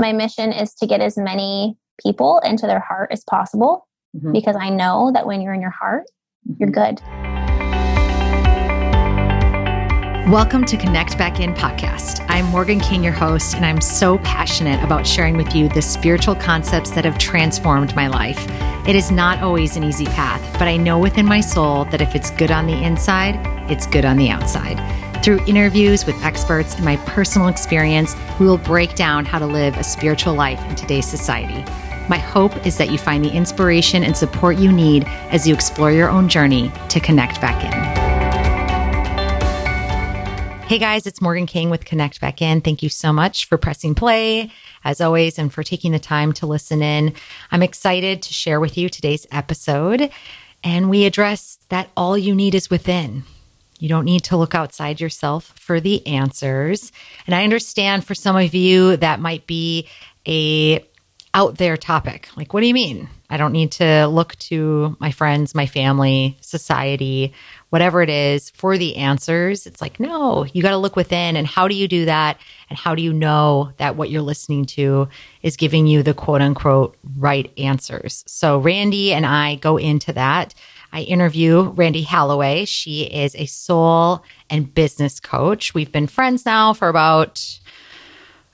[0.00, 4.32] my mission is to get as many people into their heart as possible mm-hmm.
[4.32, 6.04] because I know that when you're in your heart,
[6.48, 6.54] mm-hmm.
[6.58, 7.02] you're good.
[10.32, 12.24] Welcome to Connect Back In podcast.
[12.30, 16.34] I'm Morgan King, your host, and I'm so passionate about sharing with you the spiritual
[16.34, 18.46] concepts that have transformed my life.
[18.88, 22.14] It is not always an easy path, but I know within my soul that if
[22.14, 23.34] it's good on the inside,
[23.70, 24.78] it's good on the outside.
[25.22, 29.76] Through interviews with experts and my personal experience, we will break down how to live
[29.76, 31.62] a spiritual life in today's society.
[32.08, 35.92] My hope is that you find the inspiration and support you need as you explore
[35.92, 37.70] your own journey to connect back in.
[40.66, 42.62] Hey guys, it's Morgan King with Connect Back In.
[42.62, 44.50] Thank you so much for pressing play,
[44.84, 47.12] as always, and for taking the time to listen in.
[47.50, 50.10] I'm excited to share with you today's episode,
[50.64, 53.24] and we address that all you need is within.
[53.80, 56.92] You don't need to look outside yourself for the answers.
[57.26, 59.88] And I understand for some of you that might be
[60.28, 60.84] a
[61.32, 62.28] out there topic.
[62.36, 63.08] Like, what do you mean?
[63.28, 67.32] I don't need to look to my friends, my family, society,
[67.68, 69.66] whatever it is for the answers.
[69.66, 71.36] It's like, no, you got to look within.
[71.36, 72.38] And how do you do that?
[72.68, 75.08] And how do you know that what you're listening to
[75.42, 78.24] is giving you the quote unquote right answers?
[78.26, 80.54] So, Randy and I go into that.
[80.92, 82.64] I interview Randy Halloway.
[82.64, 85.74] She is a soul and business coach.
[85.74, 87.60] We've been friends now for about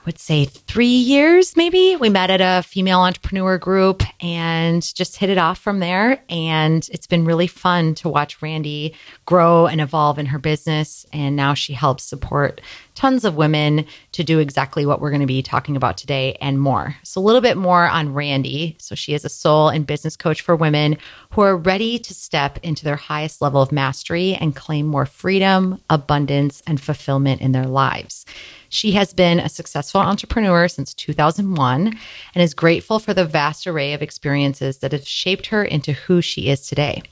[0.01, 1.97] I would say three years, maybe.
[1.97, 6.23] We met at a female entrepreneur group and just hit it off from there.
[6.29, 11.07] And it's been really fun to watch Randy grow and evolve in her business.
[11.13, 12.61] And now she helps support
[12.97, 16.61] tons of women to do exactly what we're going to be talking about today and
[16.61, 16.97] more.
[17.05, 18.77] So, a little bit more on Randy.
[18.81, 20.97] So, she is a soul and business coach for women
[21.31, 25.81] who are ready to step into their highest level of mastery and claim more freedom,
[25.89, 28.27] abundance, and fulfillment in their lives.
[28.69, 31.99] She has been a successful entrepreneur since 2001
[32.35, 36.21] and is grateful for the vast array of experiences that have shaped her into who
[36.21, 37.03] she is today.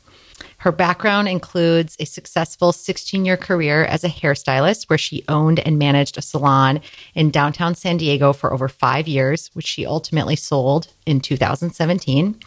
[0.64, 5.78] Her background includes a successful 16 year career as a hairstylist, where she owned and
[5.78, 6.80] managed a salon
[7.14, 12.40] in downtown San Diego for over five years, which she ultimately sold in 2017.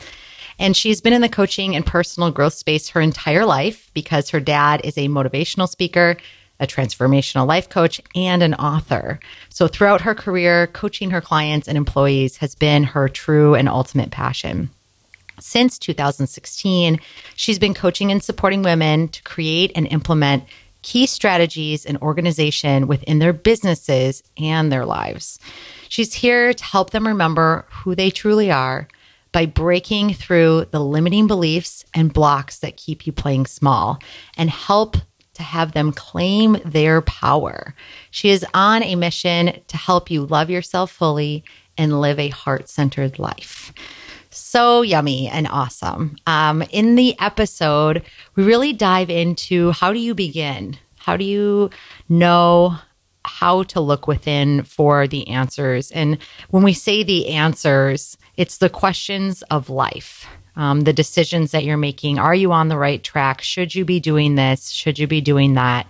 [0.58, 4.40] And she's been in the coaching and personal growth space her entire life because her
[4.40, 6.18] dad is a motivational speaker,
[6.60, 9.20] a transformational life coach, and an author.
[9.50, 14.10] So throughout her career, coaching her clients and employees has been her true and ultimate
[14.10, 14.72] passion.
[15.40, 17.00] Since 2016,
[17.36, 20.46] she's been coaching and supporting women to create and implement
[20.82, 25.40] key strategies and organization within their businesses and their lives.
[25.90, 28.88] She's here to help them remember who they truly are
[29.32, 34.00] by breaking through the limiting beliefs and blocks that keep you playing small
[34.38, 34.98] and help
[35.34, 37.76] to have them claim their power.
[38.10, 41.44] She is on a mission to help you love yourself fully
[41.78, 43.72] and live a heart centered life.
[44.38, 46.16] So yummy and awesome.
[46.28, 48.04] Um, in the episode,
[48.36, 50.78] we really dive into how do you begin?
[50.98, 51.70] How do you
[52.08, 52.78] know
[53.26, 55.92] how to look within for the answers?
[55.92, 56.18] And
[56.50, 60.28] when we say the answers, it's the questions of life
[60.58, 62.20] um, the decisions that you're making.
[62.20, 63.42] Are you on the right track?
[63.42, 64.72] Should you be doing this?
[64.72, 65.88] Should you be doing that?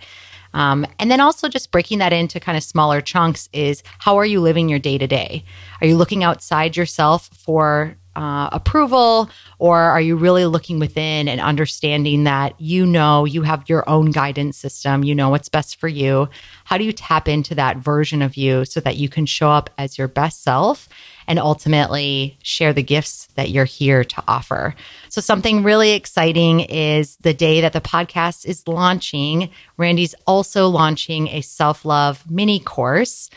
[0.54, 4.26] Um, and then also just breaking that into kind of smaller chunks is how are
[4.26, 5.46] you living your day to day?
[5.82, 9.30] Are you looking outside yourself for uh, approval,
[9.60, 14.10] or are you really looking within and understanding that you know you have your own
[14.10, 15.04] guidance system?
[15.04, 16.28] You know what's best for you.
[16.66, 19.70] How do you tap into that version of you so that you can show up
[19.78, 20.90] as your best self
[21.28, 24.74] and ultimately share the gifts that you're here to offer?
[25.10, 29.52] So, something really exciting is the day that the podcast is launching.
[29.78, 33.30] Randy's also launching a self love mini course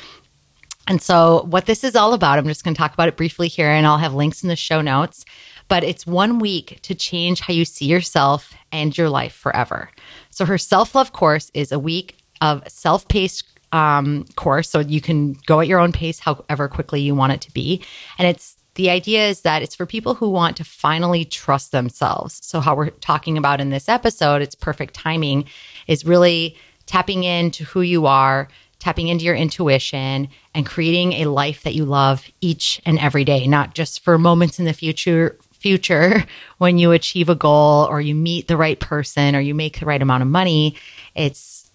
[0.91, 3.47] and so, what this is all about, I'm just going to talk about it briefly
[3.47, 5.25] here, and I'll have links in the show notes.
[5.69, 9.89] But it's one week to change how you see yourself and your life forever.
[10.31, 14.69] So, her self love course is a week of self paced um, course.
[14.69, 17.85] So, you can go at your own pace, however quickly you want it to be.
[18.19, 22.41] And it's the idea is that it's for people who want to finally trust themselves.
[22.43, 25.45] So, how we're talking about in this episode, it's perfect timing,
[25.87, 26.57] is really
[26.87, 28.49] tapping into who you are,
[28.81, 33.47] tapping into your intuition and creating a life that you love each and every day,
[33.47, 36.25] not just for moments in the future future
[36.59, 39.87] when you achieve a goal or you meet the right person or you make the
[39.87, 40.75] right amount of money.
[41.15, 41.71] It's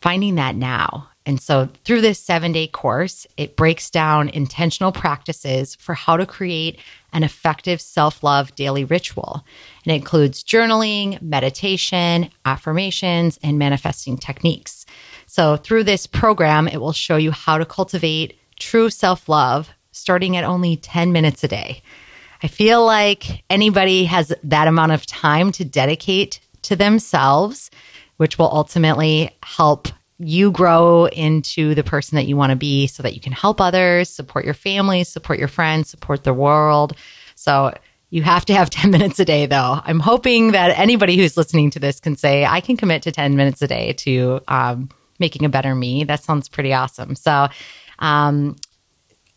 [0.00, 1.08] finding that now.
[1.26, 6.80] And so through this 7-day course, it breaks down intentional practices for how to create
[7.12, 9.44] an effective self-love daily ritual.
[9.84, 14.86] And it includes journaling, meditation, affirmations, and manifesting techniques.
[15.30, 20.36] So, through this program, it will show you how to cultivate true self love starting
[20.36, 21.84] at only 10 minutes a day.
[22.42, 27.70] I feel like anybody has that amount of time to dedicate to themselves,
[28.16, 29.86] which will ultimately help
[30.18, 33.60] you grow into the person that you want to be so that you can help
[33.60, 36.96] others, support your family, support your friends, support the world.
[37.36, 37.72] So
[38.10, 39.80] you have to have 10 minutes a day, though.
[39.84, 43.36] I'm hoping that anybody who's listening to this can say, I can commit to 10
[43.36, 44.88] minutes a day to um,
[45.20, 46.04] making a better me.
[46.04, 47.14] That sounds pretty awesome.
[47.14, 47.48] So,
[47.98, 48.56] um,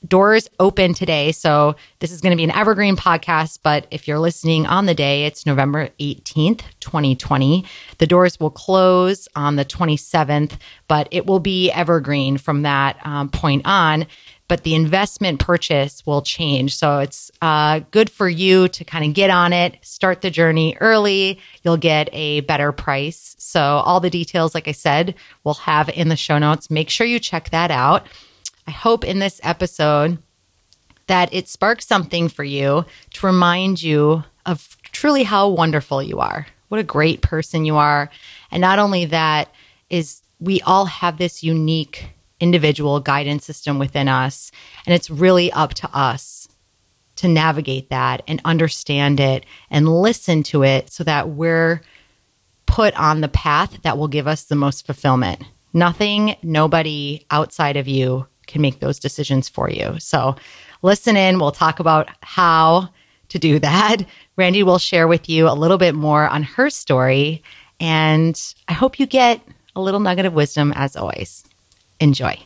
[0.07, 1.31] doors open today.
[1.31, 4.94] So this is going to be an evergreen podcast, but if you're listening on the
[4.94, 7.65] day, it's November 18th, 2020.
[8.00, 10.57] The doors will close on the 27th,
[10.88, 14.06] but it will be evergreen from that um, point on.
[14.48, 16.75] But the investment purchase will change.
[16.75, 20.78] So it's uh, good for you to kind of get on it, start the journey
[20.80, 21.40] early.
[21.63, 23.36] You'll get a better price.
[23.40, 26.69] So all the details, like I said, we'll have in the show notes.
[26.69, 28.06] Make sure you check that out.
[28.68, 30.18] I hope in this episode
[31.07, 36.48] that it sparks something for you to remind you of truly how wonderful you are.
[36.69, 38.10] What a great person you are.
[38.51, 39.50] And not only that
[39.90, 42.10] is we all have this unique
[42.44, 44.51] individual guidance system within us
[44.86, 46.48] and it's really up to us
[47.16, 51.81] to navigate that and understand it and listen to it so that we're
[52.66, 55.42] put on the path that will give us the most fulfillment.
[55.74, 59.95] Nothing, nobody outside of you can make those decisions for you.
[60.00, 60.36] So
[60.81, 61.40] listen in.
[61.40, 62.90] We'll talk about how
[63.30, 63.98] to do that.
[64.36, 67.44] Randy will share with you a little bit more on her story.
[67.80, 69.42] And I hope you get
[69.75, 71.44] a little nugget of wisdom as always.
[72.03, 72.38] Enjoy.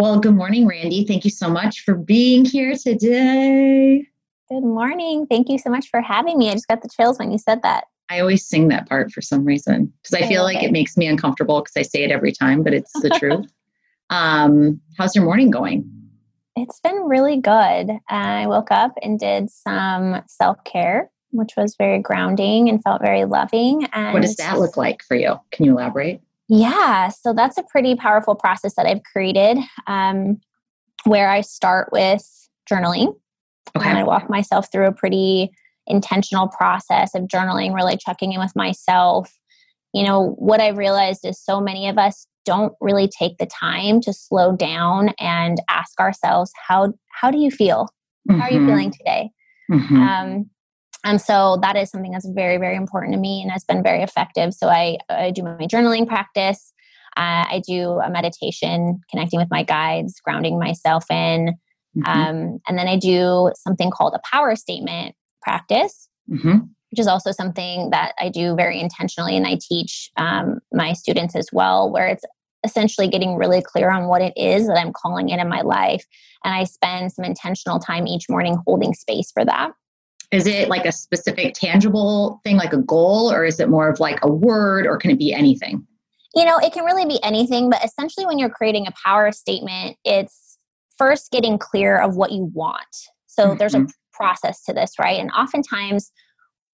[0.00, 1.04] Well, good morning, Randy.
[1.04, 4.04] Thank you so much for being here today.
[4.48, 5.28] Good morning.
[5.30, 6.50] Thank you so much for having me.
[6.50, 7.84] I just got the chills when you said that.
[8.08, 11.06] I always sing that part for some reason because I feel like it makes me
[11.06, 13.48] uncomfortable because I say it every time, but it's the truth.
[14.10, 15.88] Um, how's your morning going?
[16.56, 17.92] It's been really good.
[18.08, 23.24] I woke up and did some self care, which was very grounding and felt very
[23.24, 23.84] loving.
[23.92, 25.38] And what does that look like for you?
[25.52, 26.22] Can you elaborate?
[26.52, 30.40] Yeah, so that's a pretty powerful process that I've created um,
[31.04, 32.26] where I start with
[32.70, 33.14] journaling.
[33.76, 33.88] Okay.
[33.88, 35.52] And I walk myself through a pretty
[35.86, 39.32] intentional process of journaling, really checking in with myself.
[39.94, 44.00] You know, what I've realized is so many of us don't really take the time
[44.00, 47.88] to slow down and ask ourselves how how do you feel
[48.28, 48.40] mm-hmm.
[48.40, 48.68] how are you mm-hmm.
[48.68, 49.30] feeling today
[49.70, 49.96] mm-hmm.
[49.96, 50.50] um,
[51.04, 54.02] and so that is something that's very very important to me and has been very
[54.02, 56.72] effective so i, I do my journaling practice
[57.16, 61.54] uh, i do a meditation connecting with my guides grounding myself in
[61.96, 62.04] mm-hmm.
[62.04, 66.58] um, and then i do something called a power statement practice mm-hmm
[66.90, 71.36] which is also something that I do very intentionally and I teach um, my students
[71.36, 72.24] as well, where it's
[72.64, 76.04] essentially getting really clear on what it is that I'm calling in in my life.
[76.44, 79.70] And I spend some intentional time each morning holding space for that.
[80.30, 83.98] Is it like a specific tangible thing, like a goal, or is it more of
[83.98, 85.86] like a word, or can it be anything?
[86.36, 89.96] You know, it can really be anything, but essentially, when you're creating a power statement,
[90.04, 90.58] it's
[90.96, 92.84] first getting clear of what you want.
[93.26, 93.58] So mm-hmm.
[93.58, 95.18] there's a process to this, right?
[95.18, 96.12] And oftentimes,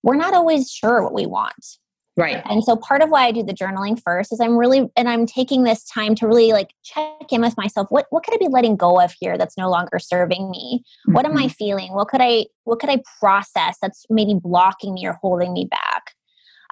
[0.03, 1.79] we're not always sure what we want.
[2.17, 2.43] Right.
[2.47, 5.27] And so part of why I do the journaling first is I'm really and I'm
[5.27, 7.89] taking this time to really like check in with myself.
[7.91, 10.83] What what could I be letting go of here that's no longer serving me?
[10.83, 11.13] Mm-hmm.
[11.13, 11.49] What am I mm-hmm.
[11.49, 11.93] feeling?
[11.93, 16.15] What could I what could I process that's maybe blocking me or holding me back?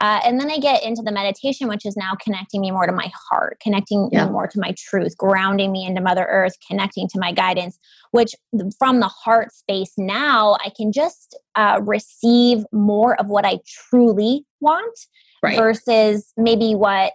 [0.00, 2.92] Uh, and then I get into the meditation, which is now connecting me more to
[2.92, 4.26] my heart, connecting yeah.
[4.26, 7.78] me more to my truth, grounding me into Mother Earth, connecting to my guidance,
[8.11, 8.35] which
[8.78, 14.45] from the heart space now, I can just uh, receive more of what I truly
[14.61, 14.99] want
[15.45, 15.59] right.
[15.59, 17.13] versus maybe what,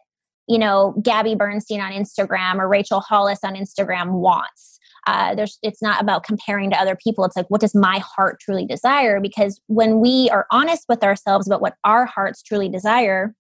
[0.48, 5.82] you know, Gabby Bernstein on Instagram or Rachel Hollis on Instagram wants uh, there's it's
[5.82, 9.60] not about comparing to other people it's like what does my heart truly desire because
[9.68, 13.34] when we are honest with ourselves about what our hearts truly desire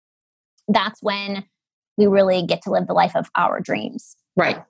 [0.67, 1.43] that's when
[1.97, 4.63] we really get to live the life of our dreams right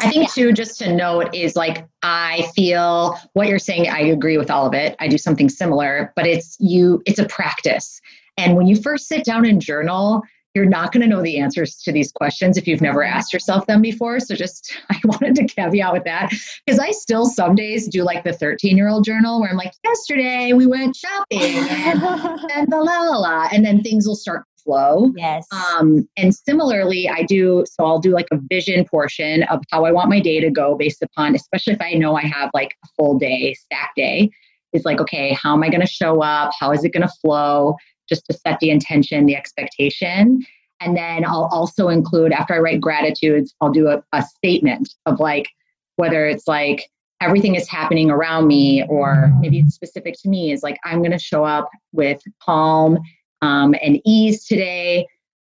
[0.00, 3.88] I think too, just to note is like I feel what you're saying.
[3.88, 4.96] I agree with all of it.
[4.98, 7.00] I do something similar, but it's you.
[7.06, 8.00] It's a practice,
[8.38, 10.22] and when you first sit down and journal,
[10.54, 13.66] you're not going to know the answers to these questions if you've never asked yourself
[13.66, 14.18] them before.
[14.18, 16.32] So just I wanted to caveat with that
[16.64, 19.72] because I still some days do like the 13 year old journal where I'm like,
[19.84, 24.44] yesterday we went shopping and, and the la la la, and then things will start
[24.56, 25.12] to flow.
[25.16, 25.46] Yes.
[25.52, 29.92] Um, and similarly, I do so I'll do like a vision portion of how I
[29.92, 32.88] want my day to go based upon, especially if I know I have like a
[32.96, 34.30] full day, stack day.
[34.74, 36.50] Is like, okay, how am I going to show up?
[36.60, 37.76] How is it going to flow?
[38.08, 40.44] Just to set the intention, the expectation.
[40.80, 45.20] And then I'll also include, after I write gratitudes, I'll do a, a statement of
[45.20, 45.48] like,
[45.96, 46.88] whether it's like,
[47.20, 51.10] everything is happening around me, or maybe it's specific to me, is like I'm going
[51.10, 52.96] to show up with calm
[53.42, 55.04] um, and ease today.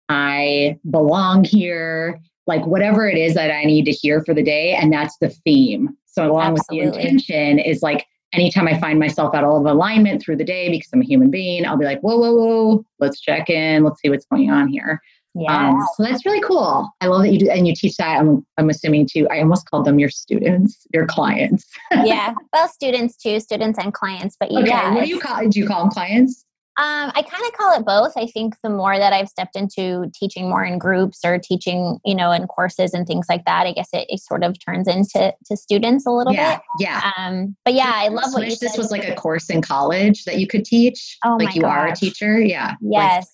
[0.09, 4.73] I belong here, like whatever it is that I need to hear for the day.
[4.73, 5.95] And that's the theme.
[6.07, 6.87] So, along Absolutely.
[6.87, 10.69] with the intention, is like anytime I find myself out of alignment through the day
[10.69, 14.01] because I'm a human being, I'll be like, whoa, whoa, whoa, let's check in, let's
[14.01, 15.01] see what's going on here.
[15.33, 15.69] Yeah.
[15.69, 16.89] Um, so that's really cool.
[16.99, 18.19] I love that you do, and you teach that.
[18.19, 19.27] I'm, I'm assuming too.
[19.29, 21.65] I almost called them your students, your clients.
[22.03, 24.35] yeah, well, students too, students and clients.
[24.37, 25.47] But okay, yeah, what do you call?
[25.47, 26.45] Do you call them clients?
[26.81, 28.13] Um, I kind of call it both.
[28.17, 32.15] I think the more that I've stepped into teaching more in groups or teaching, you
[32.15, 35.31] know, in courses and things like that, I guess it, it sort of turns into
[35.45, 36.63] to students a little yeah, bit.
[36.79, 37.11] Yeah.
[37.15, 40.39] Um, but yeah, I love what you This was like a course in college that
[40.39, 41.19] you could teach.
[41.23, 41.77] Oh like you gosh.
[41.77, 42.41] are a teacher.
[42.41, 42.73] Yeah.
[42.81, 43.31] Yes.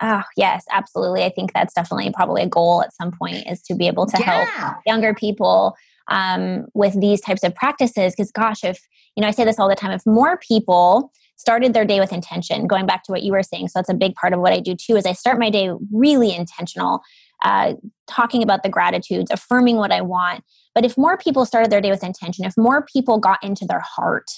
[0.00, 1.22] Oh, yes, absolutely.
[1.22, 4.16] I think that's definitely probably a goal at some point is to be able to
[4.18, 4.46] yeah.
[4.46, 5.76] help younger people
[6.08, 8.14] um, with these types of practices.
[8.14, 8.80] Because, gosh, if,
[9.16, 12.12] you know, I say this all the time, if more people started their day with
[12.12, 14.52] intention, going back to what you were saying, so that's a big part of what
[14.52, 17.00] I do too, is I start my day really intentional,
[17.44, 17.74] uh,
[18.06, 20.44] talking about the gratitudes, affirming what I want.
[20.74, 23.82] But if more people started their day with intention, if more people got into their
[23.84, 24.30] heart,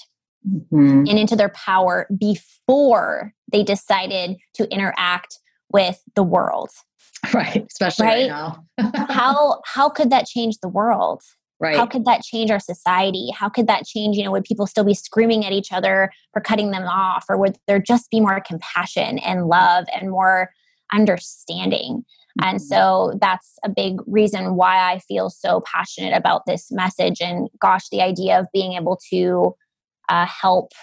[0.47, 1.05] Mm-hmm.
[1.09, 5.39] and into their power before they decided to interact
[5.73, 6.69] with the world.
[7.33, 8.91] Right, especially right, right now.
[9.09, 11.23] how how could that change the world?
[11.59, 11.75] Right.
[11.75, 13.29] How could that change our society?
[13.35, 16.39] How could that change, you know, would people still be screaming at each other for
[16.39, 20.51] cutting them off or would there just be more compassion and love and more
[20.93, 22.05] understanding?
[22.39, 22.49] Mm-hmm.
[22.49, 27.49] And so that's a big reason why I feel so passionate about this message and
[27.59, 29.55] gosh, the idea of being able to
[30.09, 30.73] uh, help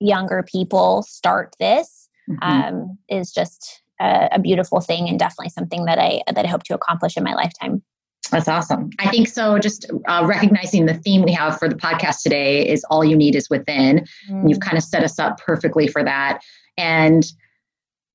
[0.00, 2.42] younger people start this mm-hmm.
[2.42, 6.64] um, is just a, a beautiful thing and definitely something that I that I hope
[6.64, 7.82] to accomplish in my lifetime.
[8.30, 8.90] That's awesome.
[8.98, 9.58] I think so.
[9.58, 13.34] Just uh, recognizing the theme we have for the podcast today is all you need
[13.34, 14.06] is within.
[14.30, 14.48] Mm.
[14.48, 16.40] You've kind of set us up perfectly for that.
[16.78, 17.30] And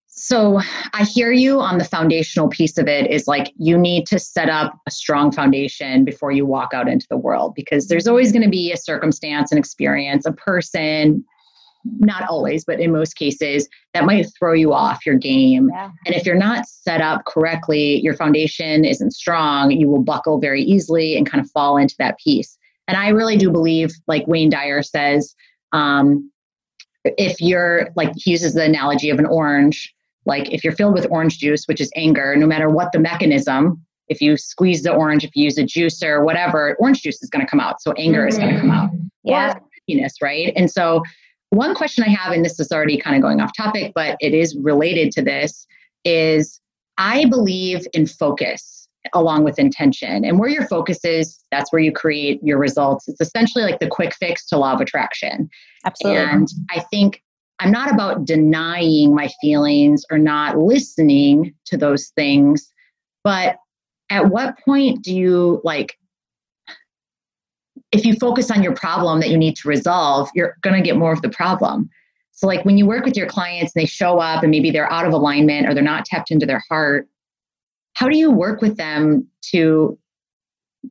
[0.07, 0.59] so
[0.93, 4.49] I hear you on the foundational piece of it is like you need to set
[4.49, 8.41] up a strong foundation before you walk out into the world because there's always going
[8.41, 11.23] to be a circumstance, an experience, a person,
[12.00, 15.70] not always, but in most cases, that might throw you off your game.
[15.74, 15.89] Yeah.
[16.06, 20.62] And if you're not set up correctly, your foundation isn't strong, you will buckle very
[20.62, 22.58] easily and kind of fall into that piece.
[22.88, 25.36] And I really do believe, like Wayne Dyer says,
[25.74, 26.32] um,
[27.03, 29.94] if you're like, he uses the analogy of an orange,
[30.25, 33.82] like if you're filled with orange juice, which is anger, no matter what the mechanism,
[34.10, 37.46] if you squeeze the orange, if you use a juicer, whatever, orange juice is going
[37.46, 37.82] to come out.
[37.82, 38.29] So anger mm-hmm.
[38.29, 38.89] is going to come out.
[39.24, 39.51] Yeah.
[39.51, 40.53] Or happiness, right?
[40.56, 41.03] And so
[41.49, 44.33] one question I have, and this is already kind of going off topic, but it
[44.33, 45.65] is related to this,
[46.03, 46.59] is
[46.97, 50.25] I believe in focus along with intention.
[50.25, 53.07] And where your focus is, that's where you create your results.
[53.07, 55.49] It's essentially like the quick fix to law of attraction.
[55.85, 56.21] Absolutely.
[56.21, 57.23] And I think
[57.59, 62.71] I'm not about denying my feelings or not listening to those things,
[63.23, 63.57] but
[64.09, 65.97] at what point do you like
[67.91, 70.98] if you focus on your problem that you need to resolve, you're going to get
[70.98, 71.89] more of the problem.
[72.32, 74.91] So, like when you work with your clients and they show up and maybe they're
[74.91, 77.08] out of alignment or they're not tapped into their heart,
[77.94, 79.98] how do you work with them to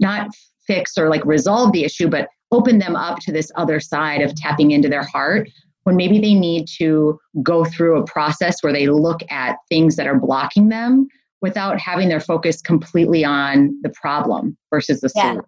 [0.00, 0.28] not
[0.66, 4.34] fix or like resolve the issue, but open them up to this other side of
[4.34, 5.48] tapping into their heart
[5.84, 10.08] when maybe they need to go through a process where they look at things that
[10.08, 11.06] are blocking them
[11.42, 15.42] without having their focus completely on the problem versus the solution?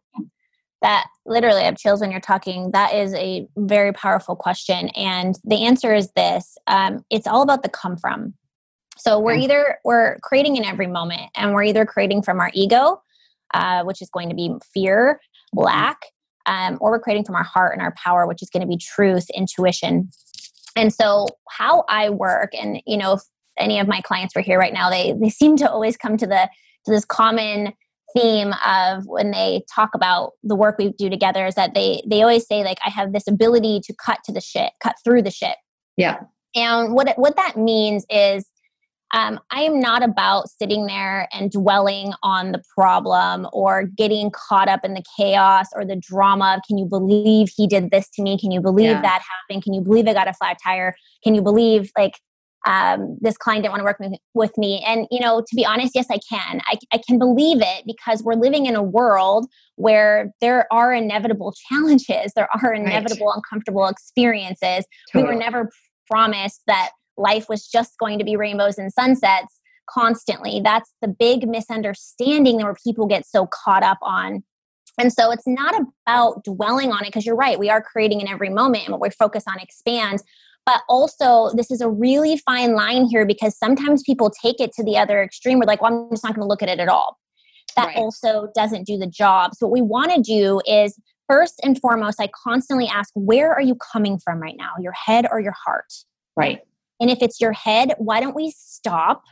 [0.83, 2.71] That literally I have chills when you're talking.
[2.73, 4.89] That is a very powerful question.
[4.91, 8.35] And the answer is this um, it's all about the come from.
[8.99, 13.01] So we're either we're creating in every moment and we're either creating from our ego,
[13.55, 15.21] uh, which is going to be fear,
[15.55, 15.65] mm-hmm.
[15.65, 15.99] lack,
[16.47, 18.77] um, or we're creating from our heart and our power, which is going to be
[18.77, 20.11] truth, intuition.
[20.75, 23.21] And so how I work, and you know, if
[23.57, 26.27] any of my clients were here right now, they they seem to always come to
[26.27, 26.49] the
[26.85, 27.73] to this common
[28.17, 32.23] theme of when they talk about the work we do together is that they they
[32.23, 35.31] always say like I have this ability to cut to the shit, cut through the
[35.31, 35.57] shit.
[35.97, 36.21] Yeah.
[36.55, 38.47] And what what that means is
[39.15, 44.69] um, I am not about sitting there and dwelling on the problem or getting caught
[44.69, 48.23] up in the chaos or the drama of, can you believe he did this to
[48.23, 48.39] me?
[48.39, 49.01] Can you believe yeah.
[49.01, 49.65] that happened?
[49.65, 50.95] Can you believe I got a flat tire?
[51.25, 52.13] Can you believe like
[52.67, 54.85] um, this client didn't want to work with, with me.
[54.87, 56.61] And, you know, to be honest, yes, I can.
[56.67, 59.47] I, I can believe it because we're living in a world
[59.77, 63.37] where there are inevitable challenges, there are inevitable right.
[63.37, 64.85] uncomfortable experiences.
[65.13, 65.23] Totally.
[65.23, 65.71] We were never
[66.11, 70.61] promised that life was just going to be rainbows and sunsets constantly.
[70.63, 74.43] That's the big misunderstanding where people get so caught up on
[74.99, 75.75] And so it's not
[76.07, 79.01] about dwelling on it because you're right, we are creating in every moment and what
[79.01, 80.23] we focus on expands.
[80.69, 84.85] But also, this is a really fine line here because sometimes people take it to
[84.85, 85.59] the other extreme.
[85.59, 87.17] We're like, well, I'm just not going to look at it at all.
[87.75, 87.97] That right.
[87.97, 89.55] also doesn't do the job.
[89.55, 93.63] So, what we want to do is first and foremost, I constantly ask, where are
[93.63, 95.91] you coming from right now, your head or your heart?
[96.37, 96.61] Right.
[97.01, 99.23] And if it's your head, why don't we stop,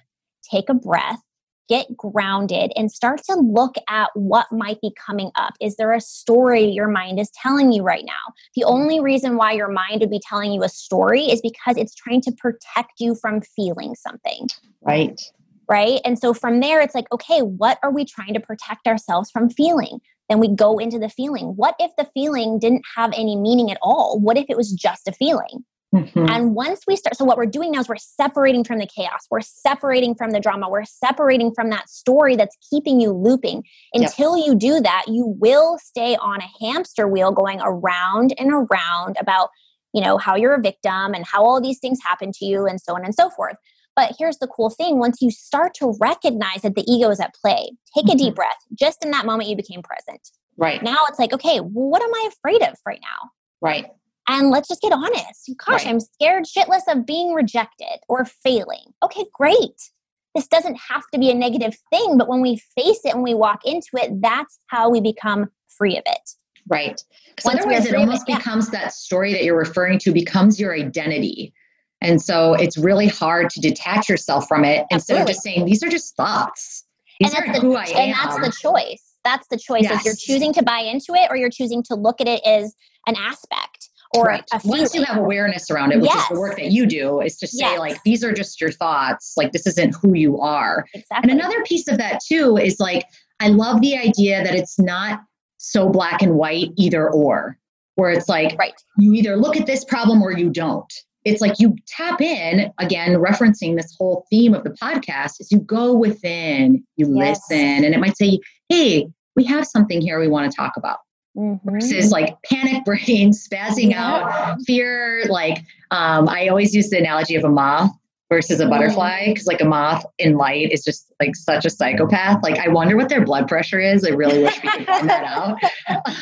[0.50, 1.20] take a breath,
[1.68, 5.54] get grounded and start to look at what might be coming up.
[5.60, 8.34] Is there a story your mind is telling you right now?
[8.54, 11.94] The only reason why your mind would be telling you a story is because it's
[11.94, 14.48] trying to protect you from feeling something.
[14.82, 15.20] Right.
[15.68, 16.00] Right.
[16.04, 19.50] And so from there, it's like, okay, what are we trying to protect ourselves from
[19.50, 19.98] feeling?
[20.28, 21.54] Then we go into the feeling.
[21.56, 24.18] What if the feeling didn't have any meaning at all?
[24.20, 25.64] What if it was just a feeling?
[25.94, 26.26] Mm-hmm.
[26.28, 29.26] And once we start, so what we're doing now is we're separating from the chaos,
[29.30, 33.62] we're separating from the drama, we're separating from that story that's keeping you looping.
[33.94, 34.46] Until yep.
[34.46, 39.50] you do that, you will stay on a hamster wheel going around and around about,
[39.94, 42.80] you know, how you're a victim and how all these things happen to you and
[42.80, 43.56] so on and so forth.
[43.94, 47.34] But here's the cool thing once you start to recognize that the ego is at
[47.34, 48.10] play, take mm-hmm.
[48.10, 48.34] a deep mm-hmm.
[48.34, 48.58] breath.
[48.74, 50.28] Just in that moment, you became present.
[50.58, 50.82] Right.
[50.82, 53.30] Now it's like, okay, what am I afraid of right now?
[53.60, 53.86] Right.
[54.28, 55.50] And let's just get honest.
[55.64, 55.86] Gosh, right.
[55.86, 58.92] I'm scared shitless of being rejected or failing.
[59.02, 59.90] Okay, great.
[60.34, 63.34] This doesn't have to be a negative thing, but when we face it and we
[63.34, 66.30] walk into it, that's how we become free of it.
[66.68, 67.02] Right.
[67.34, 68.80] Because otherwise, it almost it, becomes yeah.
[68.80, 71.54] that story that you're referring to becomes your identity.
[72.00, 74.94] And so it's really hard to detach yourself from it Absolutely.
[74.94, 76.84] instead of just saying, these are just thoughts.
[77.20, 78.16] These and that's, the, who I and am.
[78.22, 79.02] that's the choice.
[79.24, 79.84] That's the choice.
[79.84, 80.00] Yes.
[80.00, 82.74] Is you're choosing to buy into it or you're choosing to look at it as
[83.06, 84.44] an aspect or right.
[84.52, 86.22] a, once you have awareness around it which yes.
[86.22, 87.78] is the work that you do is to say yes.
[87.78, 91.30] like these are just your thoughts like this isn't who you are exactly.
[91.30, 93.04] and another piece of that too is like
[93.40, 95.20] i love the idea that it's not
[95.58, 97.58] so black and white either or
[97.94, 98.74] where it's like right.
[98.98, 100.92] you either look at this problem or you don't
[101.24, 105.58] it's like you tap in again referencing this whole theme of the podcast is you
[105.58, 107.40] go within you yes.
[107.50, 110.98] listen and it might say hey we have something here we want to talk about
[111.36, 111.70] mm-hmm.
[111.70, 114.04] versus like panic brain, spazzing yeah.
[114.04, 115.24] out, fear.
[115.28, 115.58] Like
[115.90, 117.90] um, I always use the analogy of a moth
[118.28, 118.70] versus a mm-hmm.
[118.70, 122.42] butterfly because like a moth in light is just like such a psychopath.
[122.42, 124.04] Like i wonder what their blood pressure is.
[124.04, 125.58] I really wish we could find that out.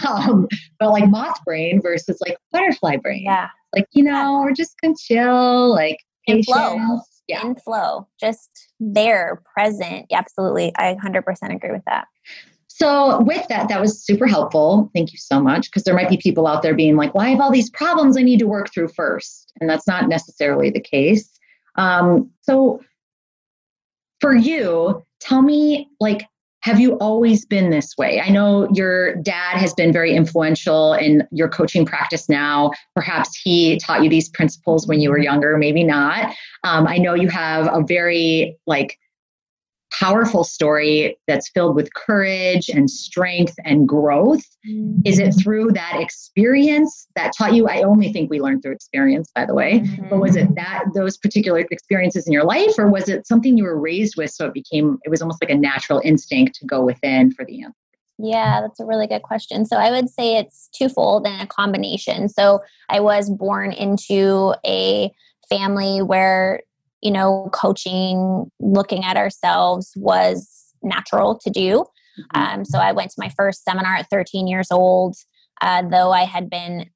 [0.06, 0.48] Um,
[0.78, 3.24] but like moth brain versus like butterfly brain.
[3.24, 3.48] Yeah.
[3.74, 7.00] Like you know we're just gonna chill like in flow.
[7.26, 7.46] Yeah.
[7.46, 8.06] In flow.
[8.20, 10.06] Just there present.
[10.12, 10.74] Absolutely.
[10.76, 11.24] I 100%
[11.54, 12.06] agree with that
[12.76, 14.90] so, with that, that was super helpful.
[14.92, 15.70] Thank you so much.
[15.70, 18.16] Because there might be people out there being like, well, I have all these problems
[18.16, 19.52] I need to work through first.
[19.60, 21.38] And that's not necessarily the case.
[21.76, 22.80] Um, so,
[24.20, 26.26] for you, tell me, like,
[26.62, 28.20] have you always been this way?
[28.20, 32.72] I know your dad has been very influential in your coaching practice now.
[32.96, 36.34] Perhaps he taught you these principles when you were younger, maybe not.
[36.64, 38.98] Um, I know you have a very, like,
[40.00, 44.44] powerful story that's filled with courage and strength and growth?
[44.68, 45.00] Mm-hmm.
[45.04, 47.68] Is it through that experience that taught you?
[47.68, 49.80] I only think we learn through experience, by the way.
[49.80, 50.08] Mm-hmm.
[50.08, 53.64] But was it that those particular experiences in your life, or was it something you
[53.64, 54.30] were raised with?
[54.30, 57.62] So it became, it was almost like a natural instinct to go within for the
[57.62, 57.76] answer.
[58.18, 59.66] Yeah, that's a really good question.
[59.66, 62.28] So I would say it's twofold and a combination.
[62.28, 65.10] So I was born into a
[65.48, 66.62] family where
[67.04, 71.84] you know, coaching, looking at ourselves was natural to do.
[72.18, 72.40] Mm-hmm.
[72.40, 75.14] Um, so I went to my first seminar at 13 years old,
[75.60, 76.88] uh, though I had been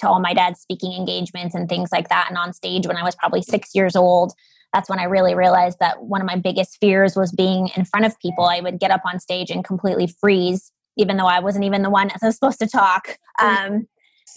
[0.00, 3.02] to all my dad's speaking engagements and things like that and on stage when I
[3.02, 4.34] was probably six years old.
[4.74, 8.04] That's when I really realized that one of my biggest fears was being in front
[8.04, 8.44] of people.
[8.44, 11.90] I would get up on stage and completely freeze, even though I wasn't even the
[11.90, 13.16] one that was supposed to talk.
[13.40, 13.86] Um,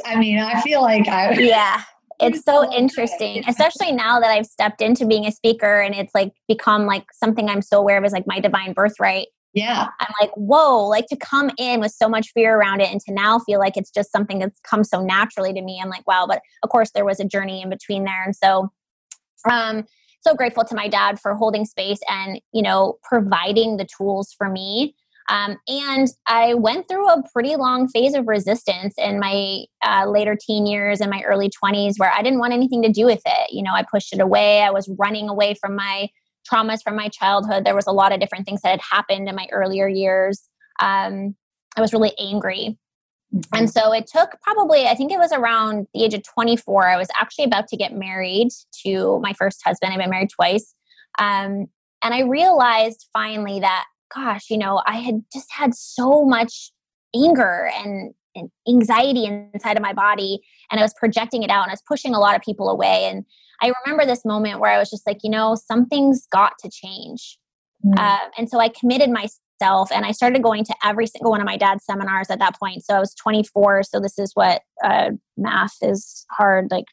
[0.05, 1.33] I mean, I feel like I.
[1.33, 1.81] Yeah
[2.19, 6.31] it's so interesting especially now that i've stepped into being a speaker and it's like
[6.47, 9.27] become like something i'm so aware of as like my divine birthright.
[9.53, 9.87] Yeah.
[9.99, 13.13] I'm like whoa like to come in with so much fear around it and to
[13.13, 16.25] now feel like it's just something that's come so naturally to me i'm like wow
[16.27, 18.69] but of course there was a journey in between there and so
[19.49, 19.83] um
[20.21, 24.49] so grateful to my dad for holding space and you know providing the tools for
[24.49, 24.95] me
[25.29, 30.37] um, and I went through a pretty long phase of resistance in my uh, later
[30.39, 33.51] teen years and my early 20s where I didn't want anything to do with it.
[33.51, 34.61] You know, I pushed it away.
[34.61, 36.09] I was running away from my
[36.49, 37.65] traumas from my childhood.
[37.65, 40.41] There was a lot of different things that had happened in my earlier years.
[40.79, 41.35] Um,
[41.75, 42.77] I was really angry.
[43.35, 43.55] Mm-hmm.
[43.55, 46.87] And so it took probably, I think it was around the age of 24.
[46.87, 48.49] I was actually about to get married
[48.85, 49.91] to my first husband.
[49.91, 50.73] I've been married twice.
[51.19, 51.67] Um,
[52.01, 56.71] and I realized finally that gosh, you know, I had just had so much
[57.15, 60.39] anger and, and anxiety inside of my body
[60.71, 63.05] and I was projecting it out and I was pushing a lot of people away.
[63.09, 63.25] And
[63.61, 67.39] I remember this moment where I was just like, you know, something's got to change.
[67.85, 67.97] Mm.
[67.97, 71.45] Uh, and so I committed myself and I started going to every single one of
[71.45, 72.83] my dad's seminars at that point.
[72.83, 73.83] So I was 24.
[73.83, 76.85] So this is what uh, math is hard, like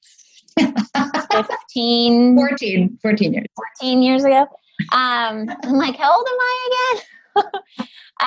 [0.58, 3.46] 15, 14, 14 years,
[3.80, 4.46] 14 years ago.
[4.92, 7.44] Um, I'm like, how old am I again?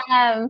[0.12, 0.50] um,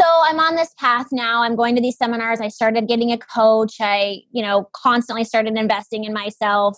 [0.00, 1.42] so i'm on this path now.
[1.42, 2.40] I'm going to these seminars.
[2.40, 3.76] I started getting a coach.
[3.80, 6.76] I you know constantly started investing in myself.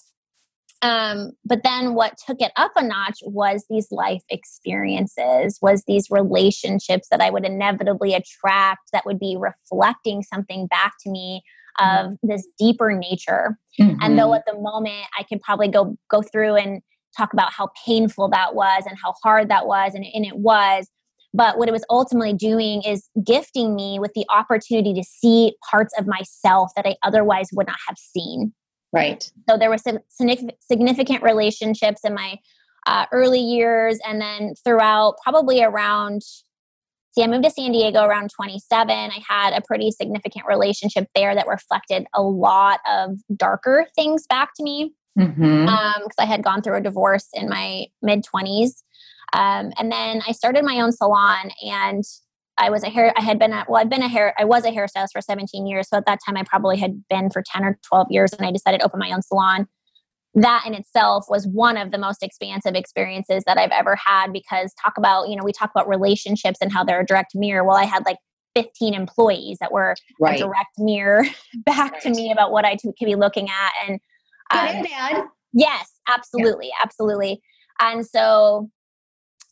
[0.82, 6.10] Um, but then what took it up a notch was these life experiences was these
[6.10, 11.42] relationships that i would inevitably attract that would be reflecting something back to me
[11.78, 12.28] of mm-hmm.
[12.28, 13.96] this deeper nature mm-hmm.
[14.00, 16.82] and though at the moment i could probably go go through and
[17.16, 20.88] talk about how painful that was and how hard that was and, and it was
[21.34, 25.92] but what it was ultimately doing is gifting me with the opportunity to see parts
[25.98, 28.54] of myself that I otherwise would not have seen.
[28.92, 29.28] Right.
[29.50, 32.38] So there were some significant relationships in my
[32.86, 36.22] uh, early years, and then throughout, probably around.
[37.14, 38.90] See, I moved to San Diego around 27.
[38.90, 44.50] I had a pretty significant relationship there that reflected a lot of darker things back
[44.56, 45.68] to me because mm-hmm.
[45.68, 48.82] um, I had gone through a divorce in my mid 20s.
[49.32, 52.02] Um, and then I started my own salon and
[52.58, 54.64] I was a hair, I had been, a, well, I've been a hair, I was
[54.64, 55.88] a hairstylist for 17 years.
[55.88, 58.50] So at that time, I probably had been for 10 or 12 years and I
[58.50, 59.68] decided to open my own salon.
[60.34, 64.74] That in itself was one of the most expansive experiences that I've ever had because
[64.82, 67.62] talk about, you know, we talk about relationships and how they're a direct mirror.
[67.64, 68.18] Well, I had like
[68.56, 70.40] 15 employees that were right.
[70.40, 71.24] a direct mirror
[71.64, 72.02] back right.
[72.02, 73.72] to me about what I could be looking at.
[73.86, 74.00] And,
[74.50, 75.24] um, good and bad.
[75.52, 76.66] Yes, absolutely.
[76.66, 76.82] Yeah.
[76.82, 77.40] Absolutely.
[77.80, 78.70] And so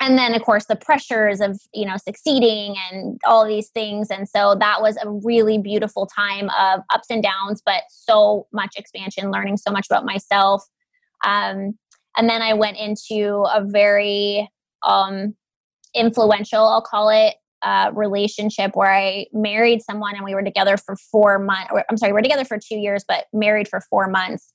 [0.03, 4.11] and then of course the pressures of you know succeeding and all these things.
[4.11, 8.75] And so that was a really beautiful time of ups and downs but so much
[8.77, 10.65] expansion learning so much about myself.
[11.25, 11.79] Um,
[12.17, 14.49] and then i went into a very
[14.83, 15.35] um,
[15.95, 20.97] influential i'll call it uh, relationship where i married someone and we were together for
[20.97, 24.53] four months i'm sorry we we're together for two years but married for four months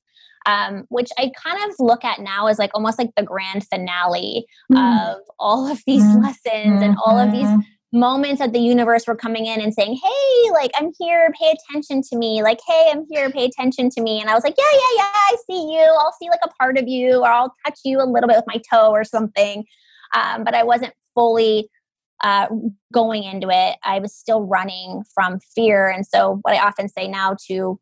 [0.47, 4.47] um, which I kind of look at now as like almost like the grand finale
[4.71, 5.11] mm.
[5.11, 6.23] of all of these mm.
[6.23, 7.99] lessons and all of these mm-hmm.
[7.99, 12.01] moments that the universe were coming in and saying, Hey, like I'm here, pay attention
[12.09, 12.41] to me.
[12.41, 14.21] Like, hey, I'm here, pay attention to me.
[14.21, 15.95] And I was like, Yeah, yeah, yeah, I see you.
[15.99, 18.47] I'll see like a part of you, or I'll touch you a little bit with
[18.47, 19.65] my toe or something.
[20.15, 21.69] Um, but I wasn't fully
[22.23, 22.47] uh,
[22.93, 23.75] going into it.
[23.83, 25.89] I was still running from fear.
[25.89, 27.79] And so, what I often say now to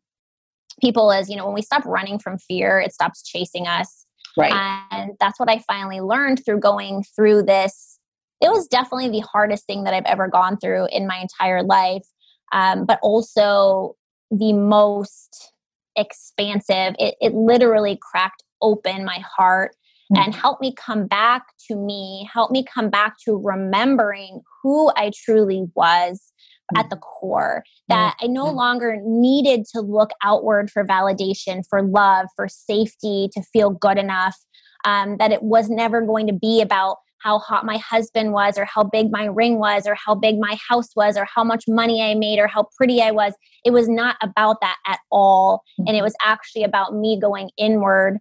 [0.80, 4.04] people is, you know, when we stop running from fear, it stops chasing us.
[4.36, 4.52] Right.
[4.90, 7.98] And that's what I finally learned through going through this.
[8.42, 12.06] It was definitely the hardest thing that I've ever gone through in my entire life,
[12.52, 13.96] um, but also
[14.30, 15.52] the most
[15.96, 16.94] expansive.
[16.98, 19.74] It, it literally cracked open my heart
[20.12, 20.22] mm-hmm.
[20.22, 25.12] and helped me come back to me, helped me come back to remembering who I
[25.14, 26.32] truly was
[26.74, 32.26] at the core that I no longer needed to look outward for validation, for love,
[32.34, 34.36] for safety, to feel good enough.
[34.84, 38.64] Um, that it was never going to be about how hot my husband was, or
[38.64, 42.02] how big my ring was, or how big my house was, or how much money
[42.02, 43.32] I made, or how pretty I was.
[43.64, 45.62] It was not about that at all.
[45.78, 46.04] And it mm-hmm.
[46.04, 48.18] was actually about me going inward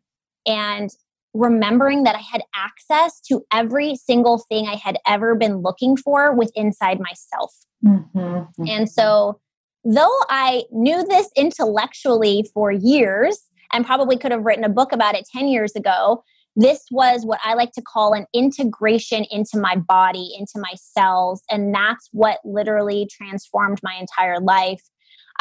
[0.47, 0.89] and
[1.35, 6.33] remembering that I had access to every single thing I had ever been looking for
[6.33, 7.53] with inside myself.
[7.85, 8.67] Mm-hmm, mm-hmm.
[8.67, 9.39] And so,
[9.83, 13.43] though I knew this intellectually for years
[13.73, 16.23] and probably could have written a book about it 10 years ago,
[16.55, 21.43] this was what I like to call an integration into my body, into my cells.
[21.51, 24.81] And that's what literally transformed my entire life.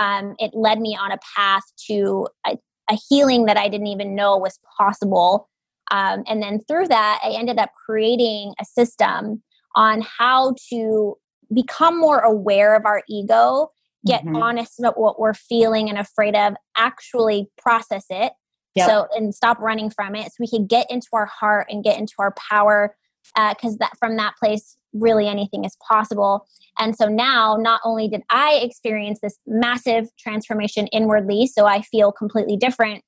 [0.00, 2.58] Um, it led me on a path to a,
[2.90, 5.48] a healing that I didn't even know was possible
[5.90, 9.42] um, and then through that, I ended up creating a system
[9.76, 11.16] on how to
[11.52, 13.70] become more aware of our ego,
[14.06, 14.36] get mm-hmm.
[14.36, 18.32] honest about what we're feeling and afraid of, actually process it.
[18.74, 18.88] Yep.
[18.88, 21.98] So, and stop running from it so we can get into our heart and get
[21.98, 22.96] into our power
[23.50, 26.46] because uh, that from that place really anything is possible
[26.78, 32.12] and so now not only did i experience this massive transformation inwardly so i feel
[32.12, 33.02] completely different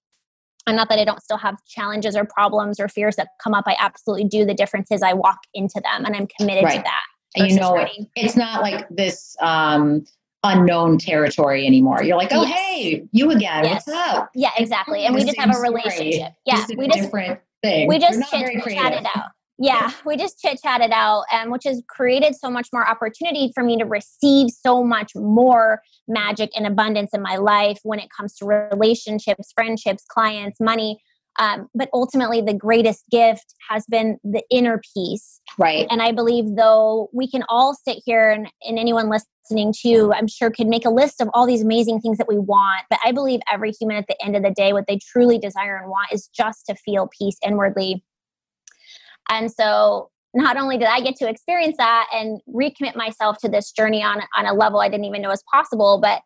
[0.67, 3.65] and not that I don't still have challenges or problems or fears that come up.
[3.67, 4.45] I absolutely do.
[4.45, 6.77] The difference is I walk into them and I'm committed right.
[6.77, 7.03] to that.
[7.37, 10.05] And you know, it's not like this um,
[10.43, 12.03] unknown territory anymore.
[12.03, 12.59] You're like, oh, yes.
[12.59, 13.65] hey, you again.
[13.65, 13.87] Yes.
[13.87, 14.31] What's up?
[14.35, 15.05] Yeah, exactly.
[15.05, 16.33] And we just have a relationship.
[16.47, 17.89] Yeah, just we just different thing.
[17.89, 19.31] We just chit, it out.
[19.59, 23.63] Yeah, we just chit chatted out, um, which has created so much more opportunity for
[23.63, 28.35] me to receive so much more magic and abundance in my life when it comes
[28.37, 31.01] to relationships, friendships, clients, money.
[31.39, 35.41] Um, but ultimately, the greatest gift has been the inner peace.
[35.59, 35.87] Right.
[35.91, 40.29] And I believe, though, we can all sit here and, and anyone listening to, I'm
[40.29, 42.85] sure, could make a list of all these amazing things that we want.
[42.89, 45.77] But I believe every human at the end of the day, what they truly desire
[45.77, 48.03] and want is just to feel peace inwardly.
[49.31, 53.73] And so, not only did I get to experience that and recommit myself to this
[53.73, 56.21] journey on, on a level I didn't even know was possible, but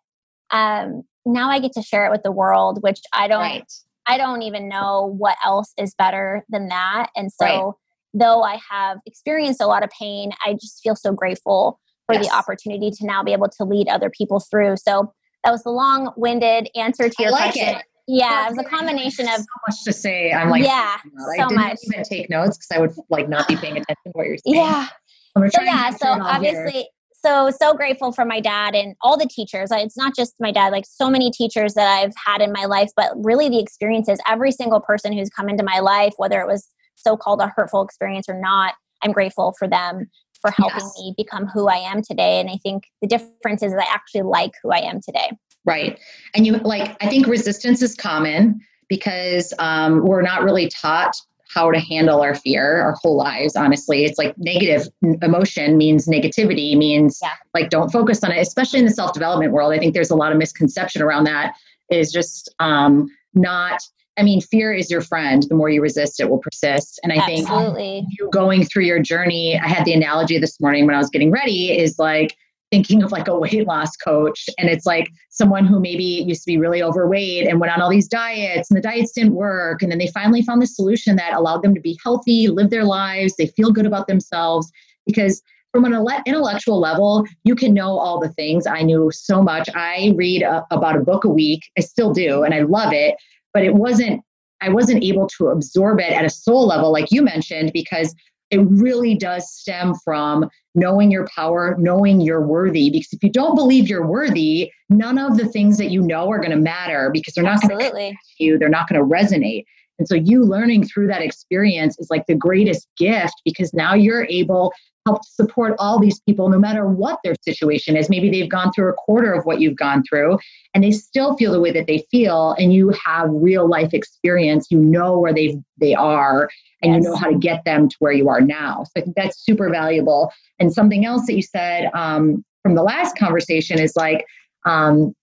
[0.51, 3.41] um, now I get to share it with the world, which I don't.
[3.41, 3.65] Right
[4.11, 7.11] I don't even know what else is better than that.
[7.15, 7.73] And so, right.
[8.13, 12.27] though I have experienced a lot of pain, I just feel so grateful for yes.
[12.27, 14.77] the opportunity to now be able to lead other people through.
[14.79, 15.13] So,
[15.45, 17.77] that was the long winded answer to your like question.
[17.77, 17.85] It.
[18.09, 20.33] Yeah, it was a combination of so much to say.
[20.33, 21.79] I'm like, yeah, oh I so didn't much.
[21.85, 24.57] even take notes because I would like not be paying attention to what you're saying.
[24.57, 24.89] Yeah.
[25.37, 26.85] So yeah, so obviously, here
[27.23, 30.73] so so grateful for my dad and all the teachers it's not just my dad
[30.73, 34.53] like so many teachers that i've had in my life but really the experiences every
[34.53, 38.39] single person who's come into my life whether it was so-called a hurtful experience or
[38.41, 40.07] not i'm grateful for them
[40.41, 40.99] for helping yes.
[40.99, 44.53] me become who i am today and i think the difference is i actually like
[44.63, 45.31] who i am today
[45.65, 45.99] right.
[46.35, 51.15] And you like i think resistance is common because um, we're not really taught
[51.53, 54.05] how to handle our fear our whole lives honestly.
[54.05, 54.89] It's like negative
[55.23, 57.33] emotion means negativity means yeah.
[57.55, 59.73] like don't focus on it especially in the self-development world.
[59.73, 61.55] I think there's a lot of misconception around that
[61.91, 63.81] is just um, not
[64.17, 65.45] i mean fear is your friend.
[65.49, 67.01] The more you resist it will persist.
[67.03, 68.03] And i Absolutely.
[68.03, 71.11] think you going through your journey i had the analogy this morning when i was
[71.11, 72.37] getting ready is like
[72.71, 76.47] thinking of like a weight loss coach and it's like someone who maybe used to
[76.47, 79.91] be really overweight and went on all these diets and the diets didn't work and
[79.91, 83.35] then they finally found the solution that allowed them to be healthy live their lives
[83.37, 84.71] they feel good about themselves
[85.07, 85.95] because from an
[86.27, 88.67] intellectual level you can know all the things.
[88.67, 89.69] I knew so much.
[89.77, 91.63] I read a, about a book a week.
[91.79, 93.15] I still do and i love it
[93.53, 94.23] but it wasn't
[94.61, 98.15] i wasn't able to absorb it at a soul level like you mentioned because
[98.51, 102.91] it really does stem from knowing your power, knowing you're worthy.
[102.91, 106.39] Because if you don't believe you're worthy, none of the things that you know are
[106.39, 109.65] going to matter because they're not going to you, they're not going to resonate.
[109.99, 114.25] And so you learning through that experience is like the greatest gift because now you're
[114.27, 118.09] able to help support all these people no matter what their situation is.
[118.09, 120.39] Maybe they've gone through a quarter of what you've gone through
[120.75, 124.69] and they still feel the way that they feel and you have real life experience.
[124.71, 126.49] You know where they they are
[126.83, 127.05] and yes.
[127.05, 128.85] you know how to get them to where you are now.
[128.85, 130.33] So I think that's super valuable.
[130.59, 134.25] And something else that you said um, from the last conversation is like
[134.67, 135.15] um,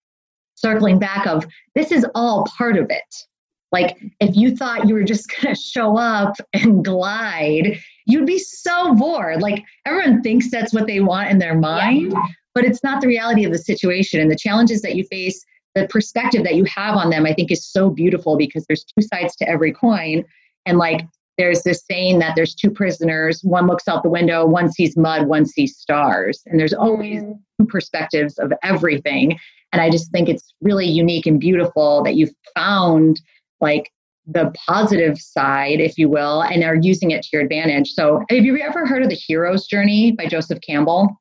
[0.56, 3.26] circling back of this is all part of it.
[3.72, 8.40] Like if you thought you were just going to show up and glide, you'd be
[8.40, 9.42] so bored.
[9.42, 12.26] Like everyone thinks that's what they want in their mind, yeah.
[12.56, 15.44] but it's not the reality of the situation and the challenges that you face.
[15.76, 19.06] The perspective that you have on them, I think, is so beautiful because there's two
[19.06, 20.24] sides to every coin.
[20.66, 21.06] And like
[21.38, 25.28] there's this saying that there's two prisoners one looks out the window one sees mud
[25.28, 26.42] one sees stars.
[26.46, 27.22] And there's always
[27.60, 29.38] two perspectives of everything.
[29.72, 33.22] And i just think it's really unique and beautiful that you've found
[33.62, 33.92] like
[34.26, 37.92] the positive side if you will and are using it to your advantage.
[37.92, 41.18] So have you ever heard of the hero's journey by joseph campbell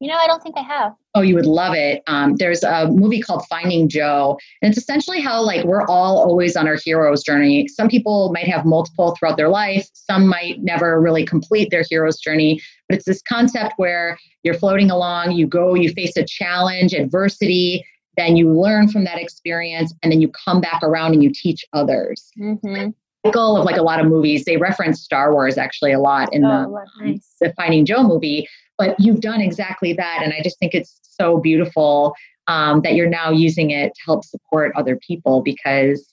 [0.00, 0.94] you know, I don't think I have.
[1.14, 2.02] Oh, you would love it.
[2.06, 6.56] Um, there's a movie called Finding Joe, and it's essentially how like we're all always
[6.56, 7.68] on our hero's journey.
[7.68, 9.88] Some people might have multiple throughout their life.
[9.92, 14.90] Some might never really complete their hero's journey, but it's this concept where you're floating
[14.90, 17.84] along, you go, you face a challenge, adversity,
[18.16, 21.64] then you learn from that experience, and then you come back around and you teach
[21.74, 22.30] others.
[22.40, 22.90] Mm-hmm
[23.26, 24.44] cycle of like a lot of movies.
[24.44, 27.34] They reference Star Wars actually a lot in oh, the, nice.
[27.40, 28.48] the Finding Joe movie
[28.80, 32.14] but you've done exactly that and i just think it's so beautiful
[32.48, 36.12] um, that you're now using it to help support other people because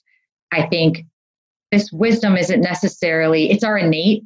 [0.52, 1.04] i think
[1.72, 4.22] this wisdom isn't necessarily it's our innate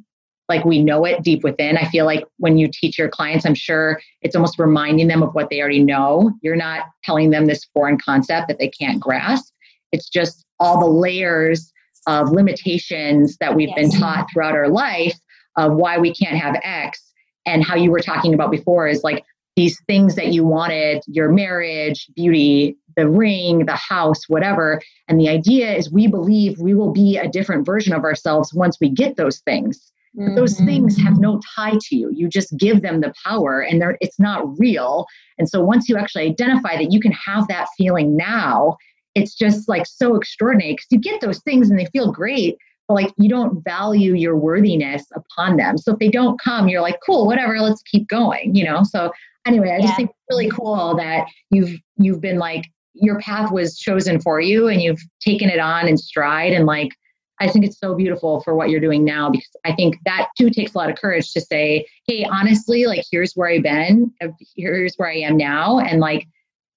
[0.49, 1.77] like we know it deep within.
[1.77, 5.33] I feel like when you teach your clients i'm sure it's almost reminding them of
[5.33, 6.31] what they already know.
[6.41, 9.53] You're not telling them this foreign concept that they can't grasp.
[9.91, 11.71] It's just all the layers
[12.07, 13.91] of limitations that we've yes.
[13.91, 15.17] been taught throughout our life
[15.55, 17.02] of why we can't have x
[17.45, 19.23] and how you were talking about before is like
[19.55, 24.81] these things that you wanted your marriage beauty the ring the house whatever.
[25.07, 28.77] And the idea is we believe we will be a different version of ourselves once
[28.79, 29.91] we get those things.
[30.15, 30.27] Mm-hmm.
[30.27, 32.11] but those things have no tie to you.
[32.13, 35.07] You just give them the power and they're it's not real.
[35.39, 38.77] And so once you actually identify that you can have that feeling now
[39.15, 42.57] it's just like so extraordinary because you get those things and they feel great
[42.89, 45.77] like you don't value your worthiness upon them.
[45.77, 48.83] So if they don't come, you're like, cool, whatever, let's keep going, you know?
[48.83, 49.11] So
[49.45, 49.81] anyway, I yeah.
[49.81, 54.39] just think it's really cool that you've you've been like your path was chosen for
[54.39, 56.91] you and you've taken it on in stride and like
[57.39, 60.49] I think it's so beautiful for what you're doing now because I think that too
[60.49, 64.27] takes a lot of courage to say, hey, honestly, like here's where I've been, uh,
[64.55, 66.27] here's where I am now, and like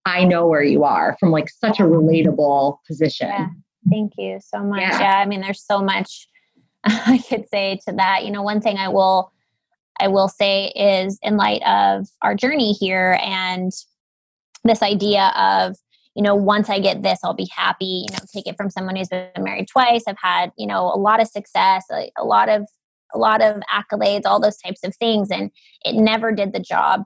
[0.07, 3.29] I know where you are from like such a relatable position.
[3.29, 3.49] Yeah.
[3.89, 4.81] Thank you so much.
[4.81, 5.01] Yeah.
[5.01, 6.29] yeah, I mean, there's so much
[6.85, 8.25] I could say to that.
[8.25, 9.33] You know, one thing I will
[9.99, 13.73] I will say is in light of our journey here and
[14.65, 15.77] this idea of
[16.15, 18.07] you know, once I get this, I'll be happy.
[18.09, 20.05] You know, take it from someone who's been married twice.
[20.09, 22.67] I've had, you know, a lot of success, a, a lot of
[23.15, 25.51] a lot of accolades, all those types of things, and
[25.85, 27.03] it never did the job.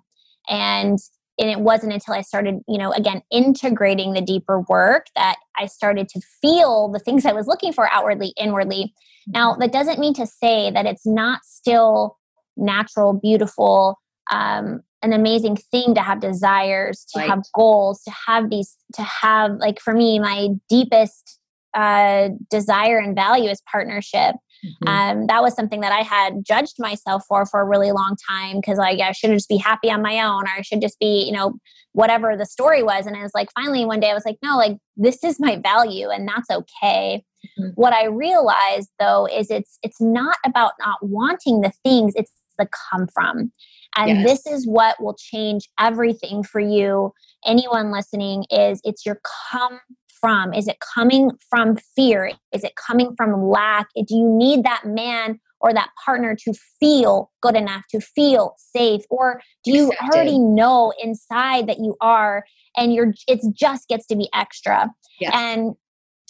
[0.49, 0.99] And
[1.41, 5.67] and it wasn't until I started, you know, again integrating the deeper work that I
[5.67, 8.95] started to feel the things I was looking for outwardly, inwardly.
[9.27, 9.63] Now, mm-hmm.
[9.63, 12.19] that doesn't mean to say that it's not still
[12.57, 13.99] natural, beautiful,
[14.31, 17.31] um, an amazing thing to have desires, to right.
[17.31, 21.39] have goals, to have these, to have, like for me, my deepest
[21.73, 24.37] uh, desire and value is partnership.
[24.65, 24.89] Mm-hmm.
[24.89, 28.57] Um, that was something that I had judged myself for for a really long time
[28.57, 31.25] because like I should just be happy on my own or I should just be
[31.25, 31.55] you know
[31.93, 34.57] whatever the story was and I was like finally one day I was like no
[34.57, 37.25] like this is my value and that's okay.
[37.59, 37.71] Mm-hmm.
[37.75, 42.69] What I realized though is it's it's not about not wanting the things it's the
[42.91, 43.51] come from
[43.97, 44.27] and yes.
[44.45, 47.13] this is what will change everything for you
[47.47, 49.19] anyone listening is it's your
[49.51, 49.81] come
[50.21, 50.53] from?
[50.55, 52.33] Is it coming from fear?
[52.53, 53.89] Is it coming from lack?
[53.95, 59.03] Do you need that man or that partner to feel good enough to feel safe?
[59.11, 60.15] Or do you Accepted.
[60.15, 62.45] already know inside that you are
[62.77, 64.91] and you're it just gets to be extra?
[65.21, 65.33] Yes.
[65.35, 65.75] and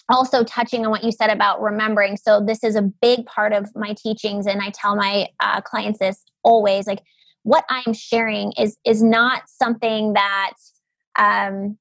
[0.09, 2.17] also touching on what you said about remembering.
[2.17, 6.01] So this is a big part of my teachings and i tell my uh, clients
[6.01, 7.03] this always like
[7.43, 10.53] what I'm sharing is is not something that
[11.19, 11.79] um,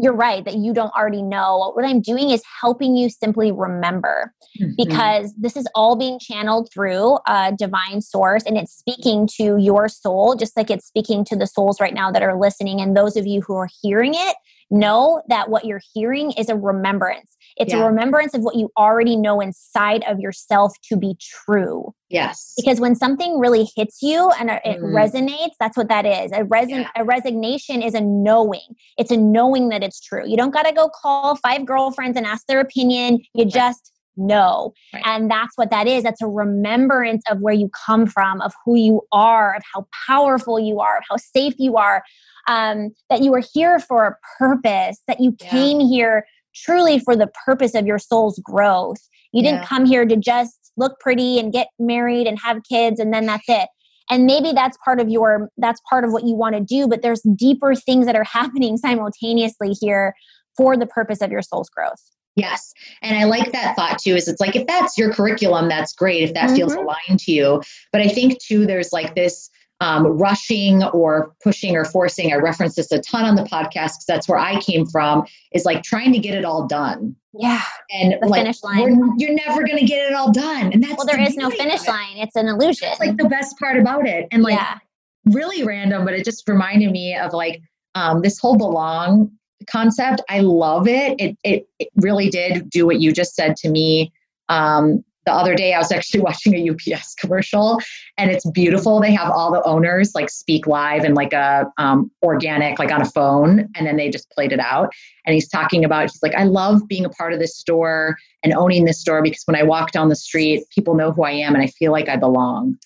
[0.00, 1.72] you're right that you don't already know.
[1.74, 4.72] What I'm doing is helping you simply remember mm-hmm.
[4.76, 9.88] because this is all being channeled through a divine source and it's speaking to your
[9.88, 12.80] soul, just like it's speaking to the souls right now that are listening.
[12.80, 14.36] And those of you who are hearing it,
[14.72, 17.36] know that what you're hearing is a remembrance.
[17.56, 17.82] It's yeah.
[17.82, 21.94] a remembrance of what you already know inside of yourself to be true.
[22.08, 22.54] Yes.
[22.56, 24.80] Because when something really hits you and it mm.
[24.80, 26.32] resonates, that's what that is.
[26.32, 26.90] A, reson- yeah.
[26.96, 28.76] a resignation is a knowing.
[28.98, 30.26] It's a knowing that it's true.
[30.26, 33.20] You don't got to go call five girlfriends and ask their opinion.
[33.34, 33.52] You right.
[33.52, 34.72] just know.
[34.92, 35.02] Right.
[35.06, 36.02] And that's what that is.
[36.02, 40.58] That's a remembrance of where you come from, of who you are, of how powerful
[40.58, 42.02] you are, of how safe you are,
[42.48, 45.50] um, that you are here for a purpose, that you yeah.
[45.50, 48.98] came here truly for the purpose of your soul's growth.
[49.32, 53.12] You didn't come here to just look pretty and get married and have kids and
[53.12, 53.68] then that's it.
[54.10, 57.02] And maybe that's part of your that's part of what you want to do, but
[57.02, 60.14] there's deeper things that are happening simultaneously here
[60.56, 62.02] for the purpose of your soul's growth.
[62.34, 62.72] Yes.
[63.02, 66.22] And I like that thought too, is it's like if that's your curriculum, that's great
[66.22, 66.56] if that mm-hmm.
[66.56, 67.62] feels aligned to you.
[67.92, 69.50] But I think too, there's like this
[69.82, 72.32] um, rushing or pushing or forcing.
[72.32, 73.66] I reference this a ton on the podcast
[73.98, 75.26] because that's where I came from.
[75.52, 77.16] Is like trying to get it all done.
[77.34, 79.14] Yeah, and the like, finish line.
[79.18, 81.50] You're never going to get it all done, and that's well, there the is no
[81.50, 82.16] finish line.
[82.16, 82.88] It's an illusion.
[82.92, 84.78] It's like the best part about it, and like yeah.
[85.26, 87.60] really random, but it just reminded me of like
[87.96, 89.32] um, this whole belong
[89.68, 90.22] concept.
[90.28, 91.20] I love it.
[91.20, 94.12] It it, it really did do what you just said to me.
[94.48, 97.78] Um, the other day I was actually watching a UPS commercial
[98.18, 99.00] and it's beautiful.
[99.00, 103.00] They have all the owners like speak live and like a um, organic, like on
[103.00, 104.92] a phone, and then they just played it out.
[105.24, 108.52] And he's talking about, he's like, I love being a part of this store and
[108.54, 111.54] owning this store because when I walk down the street, people know who I am
[111.54, 112.76] and I feel like I belong.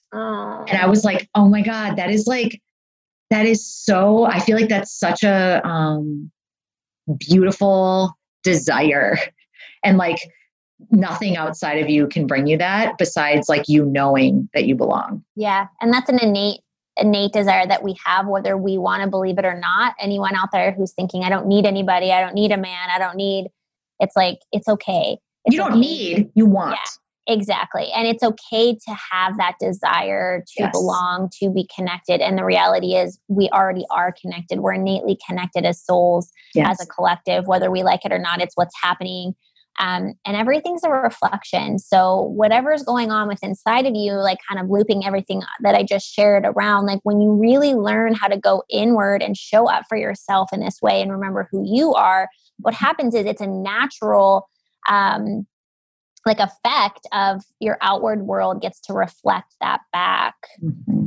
[0.68, 2.61] And I was like, oh my God, that is like,
[3.31, 6.31] that is so, I feel like that's such a um,
[7.18, 9.18] beautiful desire.
[9.83, 10.18] And like,
[10.91, 15.25] nothing outside of you can bring you that besides like you knowing that you belong.
[15.35, 15.69] Yeah.
[15.81, 16.61] And that's an innate
[16.99, 19.95] innate desire that we have whether we want to believe it or not.
[20.01, 22.99] Anyone out there who's thinking I don't need anybody, I don't need a man, I
[22.99, 23.49] don't need
[24.01, 25.18] it's like it's okay.
[25.45, 25.81] It's you don't okay.
[25.81, 26.72] need, you want.
[26.72, 27.89] Yeah, exactly.
[27.95, 30.72] And it's okay to have that desire to yes.
[30.72, 32.20] belong, to be connected.
[32.20, 34.61] And the reality is we already are connected.
[34.61, 36.68] We're innately connected as souls, yes.
[36.70, 38.41] as a collective, whether we like it or not.
[38.41, 39.35] It's what's happening
[39.79, 41.79] um, and everything's a reflection.
[41.79, 45.83] So whatever's going on with inside of you, like kind of looping everything that I
[45.83, 49.85] just shared around, like when you really learn how to go inward and show up
[49.89, 53.47] for yourself in this way and remember who you are, what happens is it's a
[53.47, 54.49] natural
[54.89, 55.47] um,
[56.24, 60.35] like effect of your outward world gets to reflect that back.
[60.62, 61.05] Mm-hmm.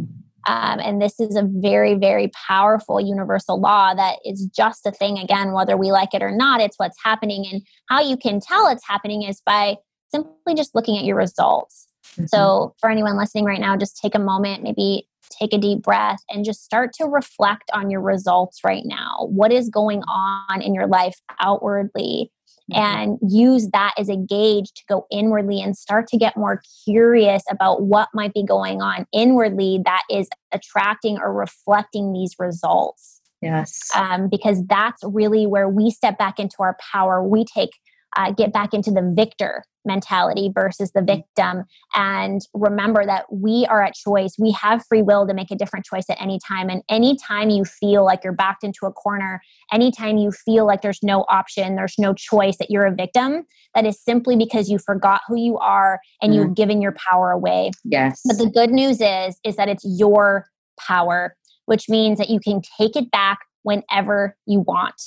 [0.49, 5.19] Um, and this is a very, very powerful universal law that is just a thing,
[5.19, 7.45] again, whether we like it or not, it's what's happening.
[7.51, 9.75] And how you can tell it's happening is by
[10.11, 11.87] simply just looking at your results.
[12.13, 12.25] Mm-hmm.
[12.25, 16.23] So, for anyone listening right now, just take a moment, maybe take a deep breath,
[16.31, 19.27] and just start to reflect on your results right now.
[19.29, 22.31] What is going on in your life outwardly?
[22.71, 22.81] Mm-hmm.
[22.81, 27.43] And use that as a gauge to go inwardly and start to get more curious
[27.49, 33.21] about what might be going on inwardly that is attracting or reflecting these results.
[33.41, 33.89] Yes.
[33.95, 37.23] Um, because that's really where we step back into our power.
[37.23, 37.71] We take
[38.17, 41.17] uh, get back into the victor mentality versus the mm-hmm.
[41.17, 41.65] victim.
[41.93, 44.35] And remember that we are at choice.
[44.39, 46.69] We have free will to make a different choice at any time.
[46.69, 51.03] And anytime you feel like you're backed into a corner anytime you feel like there's
[51.03, 53.43] no option there's no choice that you're a victim
[53.75, 56.41] that is simply because you forgot who you are and mm-hmm.
[56.41, 57.71] you've given your power away.
[57.83, 58.21] Yes.
[58.25, 60.47] But the good news is is that it's your
[60.79, 61.35] power
[61.65, 64.99] which means that you can take it back whenever you want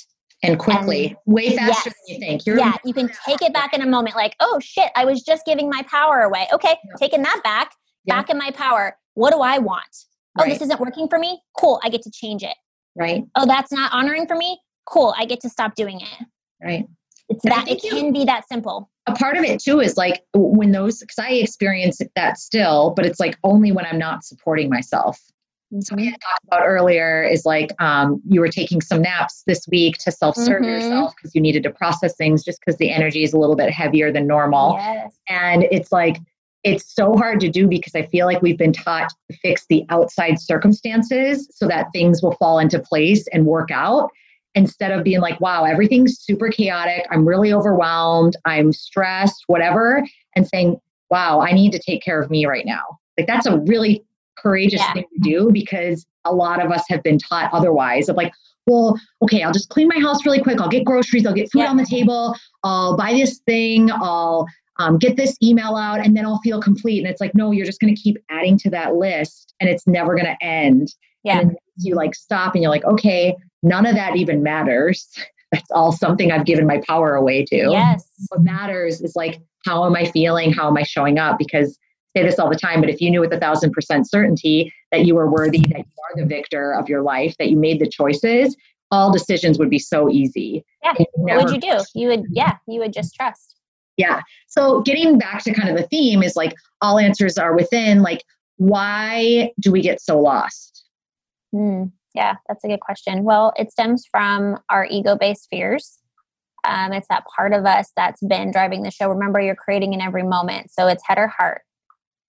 [0.43, 1.83] and um, quickly, and, way faster yes.
[1.83, 2.45] than you think.
[2.45, 4.15] You're yeah, you can take it back in a moment.
[4.15, 6.47] Like, oh shit, I was just giving my power away.
[6.53, 6.93] Okay, yeah.
[6.99, 7.73] taking that back,
[8.05, 8.15] yeah.
[8.15, 8.97] back in my power.
[9.15, 9.83] What do I want?
[10.39, 11.41] Oh, this isn't working for me.
[11.57, 12.55] Cool, I get to change it.
[12.95, 13.23] Right.
[13.35, 14.59] Oh, that's not honoring for me.
[14.85, 16.25] Cool, I get to stop doing it.
[16.61, 16.85] Right.
[17.29, 18.89] It's that it can be that simple.
[19.07, 23.05] A part of it too is like when those because I experience that still, but
[23.05, 25.19] it's like only when I'm not supporting myself.
[25.81, 29.67] So we had talked about earlier is like um, you were taking some naps this
[29.67, 30.65] week to self-serve mm-hmm.
[30.65, 33.71] yourself because you needed to process things just because the energy is a little bit
[33.71, 34.75] heavier than normal.
[34.77, 35.17] Yes.
[35.29, 36.17] And it's like
[36.63, 39.85] it's so hard to do because I feel like we've been taught to fix the
[39.89, 44.09] outside circumstances so that things will fall into place and work out
[44.55, 47.05] instead of being like, wow, everything's super chaotic.
[47.11, 48.37] I'm really overwhelmed.
[48.45, 50.05] I'm stressed, whatever.
[50.35, 50.77] And saying,
[51.09, 52.83] wow, I need to take care of me right now.
[53.17, 54.03] Like that's a really
[54.37, 54.93] courageous yeah.
[54.93, 58.31] thing to do because a lot of us have been taught otherwise of like,
[58.65, 60.61] well, okay, I'll just clean my house really quick.
[60.61, 61.25] I'll get groceries.
[61.25, 61.69] I'll get food yeah.
[61.69, 62.35] on the table.
[62.63, 63.91] I'll buy this thing.
[63.91, 64.47] I'll
[64.79, 66.99] um, get this email out and then I'll feel complete.
[66.99, 69.85] And it's like, no, you're just going to keep adding to that list and it's
[69.85, 70.93] never going to end.
[71.23, 71.39] Yeah.
[71.39, 75.07] And you like stop and you're like, okay, none of that even matters.
[75.51, 77.67] That's all something I've given my power away to.
[77.69, 78.09] Yes.
[78.29, 80.51] What matters is like, how am I feeling?
[80.51, 81.37] How am I showing up?
[81.37, 81.77] Because
[82.15, 85.05] say this all the time, but if you knew with a thousand percent certainty that
[85.05, 87.89] you were worthy, that you are the victor of your life, that you made the
[87.89, 88.55] choices,
[88.91, 90.63] all decisions would be so easy.
[90.83, 90.93] Yeah.
[91.15, 91.79] What would you do?
[91.95, 93.55] You would, yeah, you would just trust.
[93.97, 94.21] Yeah.
[94.47, 98.01] So getting back to kind of the theme is like all answers are within.
[98.01, 98.23] Like,
[98.57, 100.85] why do we get so lost?
[101.51, 101.85] Hmm.
[102.15, 103.23] yeah, that's a good question.
[103.23, 105.99] Well, it stems from our ego based fears.
[106.67, 109.09] Um, it's that part of us that's been driving the show.
[109.09, 110.71] Remember, you're creating in every moment.
[110.71, 111.61] So it's head or heart.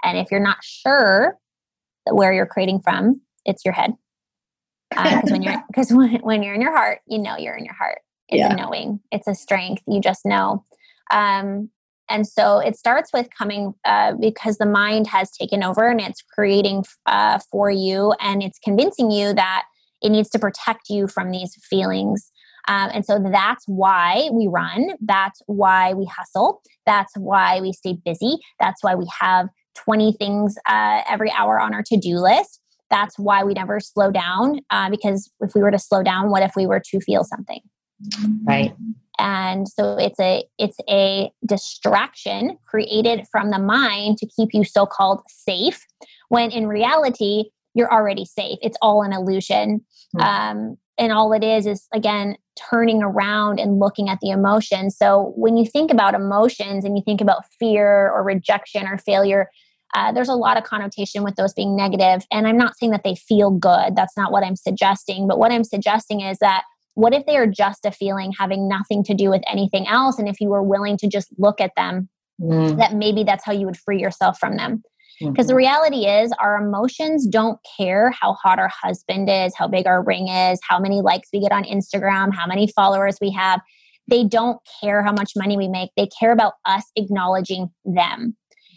[0.05, 1.37] And if you're not sure
[2.11, 3.93] where you're creating from, it's your head.
[4.91, 7.65] Because um, when you're because when, when you're in your heart, you know you're in
[7.65, 8.01] your heart.
[8.29, 8.53] It's yeah.
[8.53, 9.01] a knowing.
[9.13, 9.83] It's a strength.
[9.87, 10.65] You just know.
[11.11, 11.71] Um,
[12.11, 16.23] and so it starts with coming uh, because the mind has taken over and it's
[16.23, 19.65] creating uh, for you and it's convincing you that
[20.03, 22.31] it needs to protect you from these feelings.
[22.69, 24.91] Um, and so that's why we run.
[25.01, 26.63] That's why we hustle.
[26.87, 28.37] That's why we stay busy.
[28.61, 32.61] That's why we have 20 things uh, every hour on our to do list.
[32.91, 36.43] That's why we never slow down uh, because if we were to slow down, what
[36.43, 37.61] if we were to feel something?
[38.45, 38.75] Right.
[39.19, 44.87] And so it's a it's a distraction created from the mind to keep you so
[44.87, 45.85] called safe
[46.29, 47.45] when in reality
[47.75, 48.59] you're already safe.
[48.61, 49.85] It's all an illusion.
[50.17, 50.21] Mm-hmm.
[50.21, 52.37] Um, and all it is is again
[52.71, 57.03] turning around and looking at the emotions so when you think about emotions and you
[57.05, 59.49] think about fear or rejection or failure
[59.95, 63.05] uh, there's a lot of connotation with those being negative and i'm not saying that
[63.05, 66.65] they feel good that's not what i'm suggesting but what i'm suggesting is that
[66.95, 70.29] what if they are just a feeling having nothing to do with anything else and
[70.29, 72.09] if you were willing to just look at them
[72.41, 72.77] mm.
[72.79, 74.83] that maybe that's how you would free yourself from them
[75.21, 75.49] because mm-hmm.
[75.49, 80.03] the reality is, our emotions don't care how hot our husband is, how big our
[80.03, 83.61] ring is, how many likes we get on Instagram, how many followers we have.
[84.09, 85.91] They don't care how much money we make.
[85.97, 88.37] They care about us acknowledging them.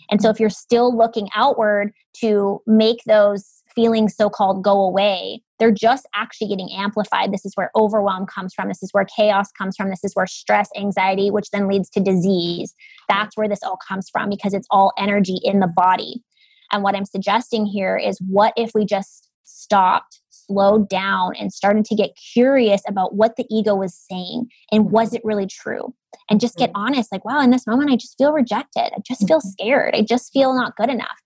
[0.10, 5.42] And so, if you're still looking outward to make those feelings so called go away,
[5.60, 7.32] they're just actually getting amplified.
[7.32, 8.68] This is where overwhelm comes from.
[8.68, 9.90] This is where chaos comes from.
[9.90, 12.76] This is where stress, anxiety, which then leads to disease.
[13.08, 16.24] That's where this all comes from because it's all energy in the body.
[16.72, 21.86] And what I'm suggesting here is what if we just stopped, slowed down and started
[21.86, 25.94] to get curious about what the ego was saying and was it really true?
[26.30, 26.84] And just get mm-hmm.
[26.84, 28.92] honest like, wow, in this moment, I just feel rejected.
[28.94, 29.50] I just feel mm-hmm.
[29.50, 29.96] scared.
[29.96, 31.18] I just feel not good enough.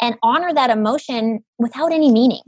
[0.00, 2.42] And honor that emotion without any meaning.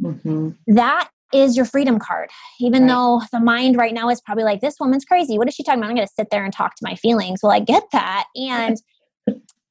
[0.00, 0.50] Mm-hmm.
[0.68, 2.30] That is your freedom card.
[2.60, 2.88] Even right.
[2.88, 5.38] though the mind right now is probably like, this woman's crazy.
[5.38, 5.90] What is she talking about?
[5.90, 7.40] I'm going to sit there and talk to my feelings.
[7.42, 8.24] Well, I get that.
[8.36, 8.76] And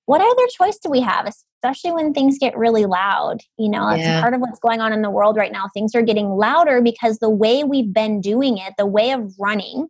[0.06, 1.32] what other choice do we have,
[1.64, 3.42] especially when things get really loud?
[3.58, 4.22] You know, it's yeah.
[4.22, 5.66] part of what's going on in the world right now.
[5.74, 9.88] Things are getting louder because the way we've been doing it, the way of running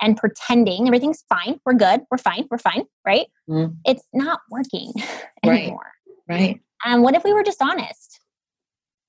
[0.00, 3.26] and pretending everything's fine, we're good, we're fine, we're fine, right?
[3.48, 3.76] Mm.
[3.84, 4.92] It's not working
[5.44, 5.92] anymore.
[6.28, 6.38] Right.
[6.38, 6.60] right.
[6.84, 8.20] And what if we were just honest?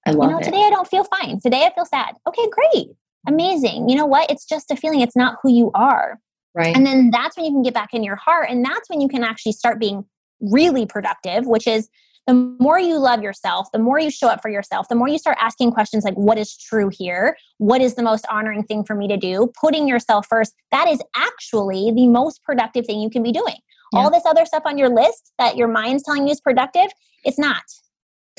[0.06, 0.44] I love you know, it.
[0.44, 1.40] today I don't feel fine.
[1.42, 2.16] Today I feel sad.
[2.28, 2.88] Okay, great.
[3.28, 3.90] Amazing.
[3.90, 4.30] You know what?
[4.30, 5.00] It's just a feeling.
[5.02, 6.20] It's not who you are.
[6.54, 6.76] Right.
[6.76, 8.48] And then that's when you can get back in your heart.
[8.50, 10.06] And that's when you can actually start being
[10.52, 11.90] really productive, which is
[12.28, 15.18] the more you love yourself, the more you show up for yourself, the more you
[15.18, 17.36] start asking questions like, what is true here?
[17.58, 19.52] What is the most honoring thing for me to do?
[19.60, 23.58] Putting yourself first, that is actually the most productive thing you can be doing.
[23.92, 24.00] Yeah.
[24.00, 26.88] All this other stuff on your list that your mind's telling you is productive,
[27.26, 27.64] it's not.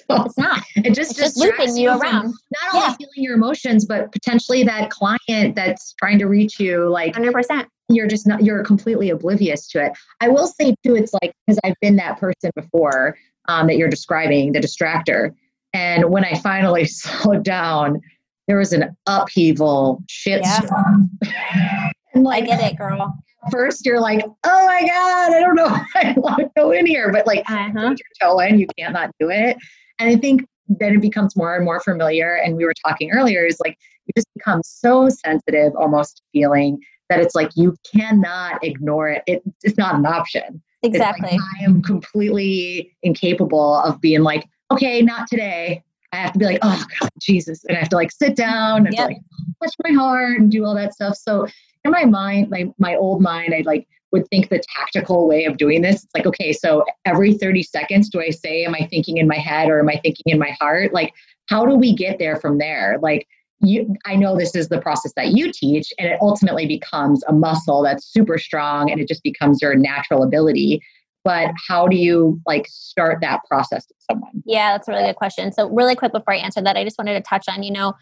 [0.08, 0.62] It's not.
[0.76, 2.26] it just it's just looping you around.
[2.26, 2.94] Not only yeah.
[2.94, 7.68] feeling your emotions, but potentially that client that's trying to reach you, like hundred percent.
[7.88, 8.42] You're just not.
[8.42, 9.92] You're completely oblivious to it.
[10.20, 10.96] I will say too.
[10.96, 13.16] It's like because I've been that person before
[13.48, 15.34] um, that you're describing, the distractor.
[15.72, 18.00] And when I finally slowed down,
[18.46, 20.60] there was an upheaval shit yeah.
[22.14, 23.14] and like, I get it, girl
[23.50, 27.12] first you're like, oh my God, I don't know I want to go in here.
[27.12, 27.70] But like uh-huh.
[27.74, 29.56] your toe in, you can't not do it.
[29.98, 32.36] And I think then it becomes more and more familiar.
[32.36, 36.78] And we were talking earlier, is like you just become so sensitive almost feeling
[37.08, 39.22] that it's like you cannot ignore it.
[39.26, 40.62] it it's not an option.
[40.82, 41.30] Exactly.
[41.30, 45.82] Like I am completely incapable of being like, okay, not today.
[46.12, 47.64] I have to be like, oh God, Jesus.
[47.64, 49.08] And I have to like sit down and yep.
[49.08, 49.16] like
[49.62, 51.16] touch my heart and do all that stuff.
[51.16, 51.46] So
[51.84, 55.56] in my mind, my my old mind, I like would think the tactical way of
[55.56, 56.04] doing this.
[56.04, 59.36] It's like, okay, so every 30 seconds, do I say, am I thinking in my
[59.36, 60.94] head or am I thinking in my heart?
[60.94, 61.12] Like,
[61.48, 62.96] how do we get there from there?
[63.02, 63.26] Like,
[63.58, 67.32] you, I know this is the process that you teach, and it ultimately becomes a
[67.32, 70.80] muscle that's super strong and it just becomes your natural ability.
[71.24, 74.42] But how do you like start that process with someone?
[74.44, 75.50] Yeah, that's a really good question.
[75.52, 77.94] So, really quick before I answer that, I just wanted to touch on, you know,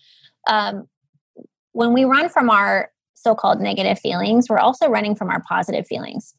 [0.49, 0.89] um,
[1.71, 2.91] when we run from our
[3.23, 6.35] so called negative feelings, we're also running from our positive feelings.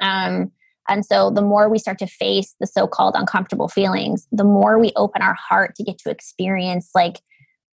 [0.00, 0.52] Um,
[0.88, 4.78] and so the more we start to face the so called uncomfortable feelings, the more
[4.78, 7.20] we open our heart to get to experience like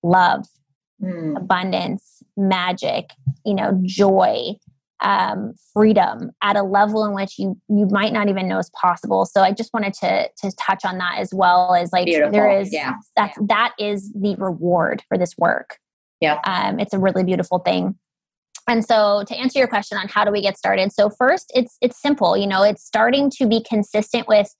[0.03, 0.47] love,
[1.03, 1.37] mm.
[1.37, 3.11] abundance, magic,
[3.45, 4.55] you know, joy,
[5.01, 9.25] um, freedom at a level in which you you might not even know is possible.
[9.25, 12.33] So I just wanted to to touch on that as well as like Beautiful.
[12.33, 12.95] there is yeah.
[13.17, 13.47] that yeah.
[13.49, 15.79] that is the reward for this work.
[16.21, 16.41] Yeah.
[16.45, 17.97] Um, it's a really beautiful thing.
[18.69, 20.93] And so to answer your question on how do we get started?
[20.93, 24.55] So first it's it's simple, you know, it's starting to be consistent with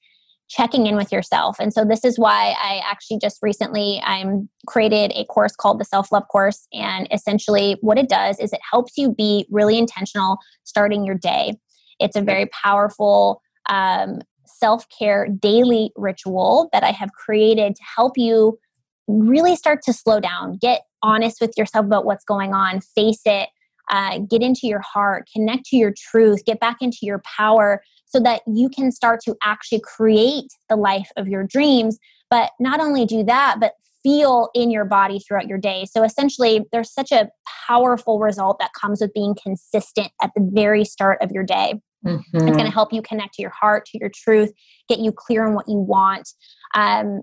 [0.49, 1.57] checking in with yourself.
[1.61, 5.85] And so this is why I actually just recently I'm created a course called the
[5.85, 11.05] self-love course and essentially what it does is it helps you be really intentional starting
[11.05, 11.53] your day.
[12.01, 18.59] It's a very powerful um, self-care daily ritual that I have created to help you
[19.07, 23.49] really start to slow down, get honest with yourself about what's going on, face it,
[23.91, 28.21] uh, get into your heart, connect to your truth, get back into your power so
[28.21, 31.99] that you can start to actually create the life of your dreams.
[32.31, 33.73] But not only do that, but
[34.03, 35.87] feel in your body throughout your day.
[35.91, 37.29] So essentially, there's such a
[37.67, 41.75] powerful result that comes with being consistent at the very start of your day.
[42.07, 42.37] Mm-hmm.
[42.37, 44.53] It's going to help you connect to your heart, to your truth,
[44.89, 46.29] get you clear on what you want.
[46.75, 47.23] Um,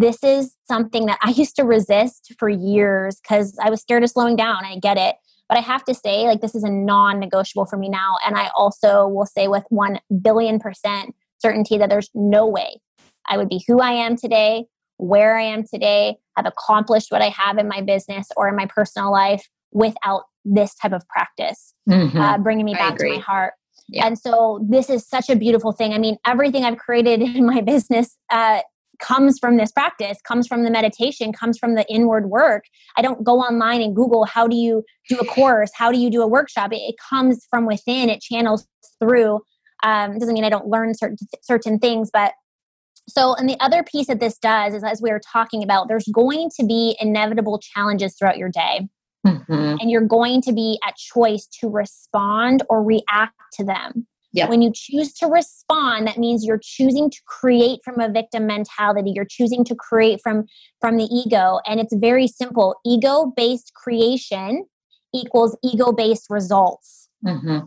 [0.00, 4.10] this is something that I used to resist for years because I was scared of
[4.10, 4.64] slowing down.
[4.64, 5.16] I get it.
[5.48, 8.16] But I have to say, like, this is a non negotiable for me now.
[8.26, 12.80] And I also will say with 1 billion percent certainty that there's no way
[13.28, 14.64] I would be who I am today,
[14.96, 18.66] where I am today, have accomplished what I have in my business or in my
[18.66, 22.18] personal life without this type of practice, mm-hmm.
[22.18, 23.52] uh, bringing me back to my heart.
[23.88, 24.06] Yeah.
[24.06, 25.92] And so this is such a beautiful thing.
[25.92, 28.60] I mean, everything I've created in my business uh,
[28.98, 32.64] comes from this practice, comes from the meditation, comes from the inward work.
[32.96, 36.10] I don't go online and Google how do you do a course, how do you
[36.10, 36.72] do a workshop.
[36.72, 38.08] It, it comes from within.
[38.08, 38.66] It channels
[38.98, 39.40] through.
[39.82, 42.32] Um, doesn't mean I don't learn certain certain things, but
[43.08, 46.06] so and the other piece that this does is as we were talking about, there's
[46.06, 48.88] going to be inevitable challenges throughout your day.
[49.26, 49.76] Mm-hmm.
[49.80, 54.48] And you're going to be at choice to respond or react to them Yep.
[54.50, 59.12] When you choose to respond, that means you're choosing to create from a victim mentality.
[59.14, 60.46] You're choosing to create from
[60.80, 62.74] from the ego, and it's very simple.
[62.84, 64.64] Ego-based creation
[65.14, 67.08] equals ego-based results.
[67.24, 67.66] Mm-hmm.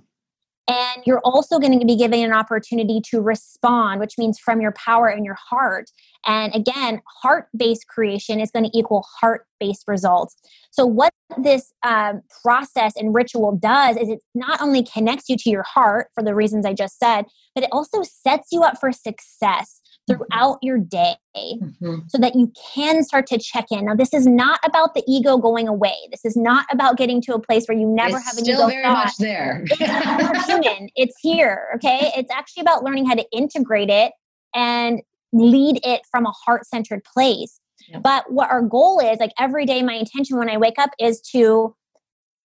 [0.70, 4.74] And you're also going to be given an opportunity to respond, which means from your
[4.74, 5.90] power and your heart.
[6.26, 10.36] And again, heart based creation is going to equal heart based results.
[10.72, 15.50] So, what this um, process and ritual does is it not only connects you to
[15.50, 18.92] your heart for the reasons I just said, but it also sets you up for
[18.92, 19.82] success.
[20.08, 21.98] Throughout your day mm-hmm.
[22.08, 23.86] so that you can start to check in.
[23.86, 25.96] Now, this is not about the ego going away.
[26.12, 28.60] This is not about getting to a place where you never it's have an still
[28.60, 29.06] ego very thought.
[29.06, 29.64] much there.
[29.70, 30.90] it's human.
[30.96, 31.68] It's here.
[31.76, 32.12] Okay.
[32.16, 34.14] It's actually about learning how to integrate it
[34.56, 35.02] and
[35.34, 37.60] lead it from a heart centered place.
[37.90, 38.04] Yep.
[38.04, 41.22] But what our goal is, like every day, my intention when I wake up is
[41.34, 41.76] to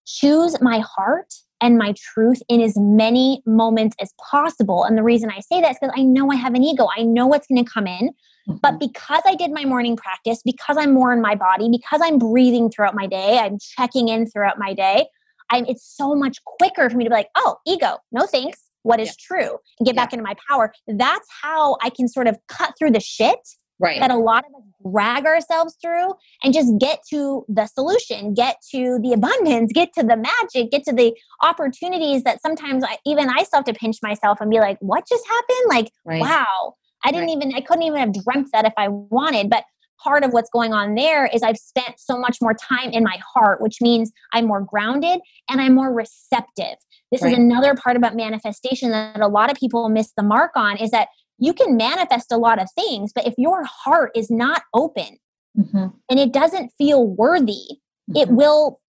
[0.05, 1.33] choose my heart
[1.63, 4.85] and my truth in as many moments as possible.
[4.85, 6.89] And the reason I say that is because I know I have an ego.
[6.95, 8.11] I know what's going to come in.
[8.49, 8.57] Mm-hmm.
[8.61, 12.19] But because I did my morning practice, because I'm more in my body, because I'm
[12.19, 15.07] breathing throughout my day, I'm checking in throughout my day,
[15.51, 18.63] I'm, it's so much quicker for me to be like, oh, ego, no thanks.
[18.83, 19.15] What is yeah.
[19.21, 19.59] true?
[19.79, 20.03] And get yeah.
[20.03, 20.73] back into my power.
[20.89, 23.39] That's how I can sort of cut through the shit
[23.83, 24.01] right.
[24.01, 26.13] that a lot of us drag ourselves through
[26.43, 30.85] and just get to the solution, get to the abundance, get to the magic, get
[30.85, 34.61] to the opportunities that sometimes I, even I still have to pinch myself and be
[34.61, 35.69] like, what just happened?
[35.69, 36.21] Like, right.
[36.21, 36.75] wow,
[37.05, 37.37] I didn't right.
[37.37, 39.51] even, I couldn't even have dreamt that if I wanted.
[39.51, 39.65] But
[40.03, 43.19] part of what's going on there is I've spent so much more time in my
[43.35, 46.77] heart, which means I'm more grounded and I'm more receptive.
[47.13, 47.33] This right.
[47.33, 50.91] is another part about manifestation that a lot of people miss the mark on is
[50.91, 51.09] that
[51.43, 55.19] you can manifest a lot of things, but if your heart is not open
[55.59, 55.89] mm-hmm.
[56.09, 57.67] and it doesn't feel worthy,
[58.09, 58.17] mm-hmm.
[58.17, 58.81] it will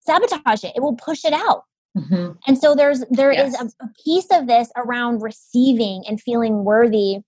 [0.00, 0.72] sabotage it.
[0.74, 1.62] It will push it out.
[1.96, 2.32] Mm-hmm.
[2.48, 3.54] And so there's there yes.
[3.54, 7.18] is a, a piece of this around receiving and feeling worthy,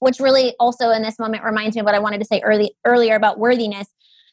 [0.00, 2.74] which really also in this moment reminds me of what I wanted to say early
[2.84, 3.86] earlier about worthiness.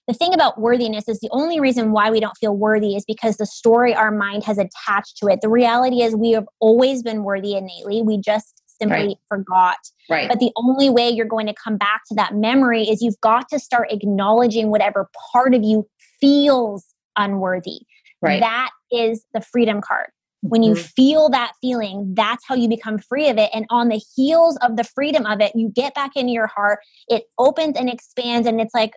[0.08, 3.38] The thing about worthiness is the only reason why we don't feel worthy is because
[3.38, 5.42] the story our mind has attached to it.
[5.42, 8.02] The reality is we have always been worthy innately.
[8.02, 9.18] We just simply right.
[9.28, 9.78] forgot.
[10.10, 10.30] Right.
[10.30, 13.50] But the only way you're going to come back to that memory is you've got
[13.50, 15.88] to start acknowledging whatever part of you
[16.20, 17.82] feels unworthy.
[18.22, 18.40] Right.
[18.40, 20.08] That is the freedom card.
[20.42, 20.84] When you mm-hmm.
[20.96, 23.50] feel that feeling, that's how you become free of it.
[23.54, 26.80] And on the heels of the freedom of it, you get back into your heart,
[27.10, 28.94] it opens and expands, and it's like,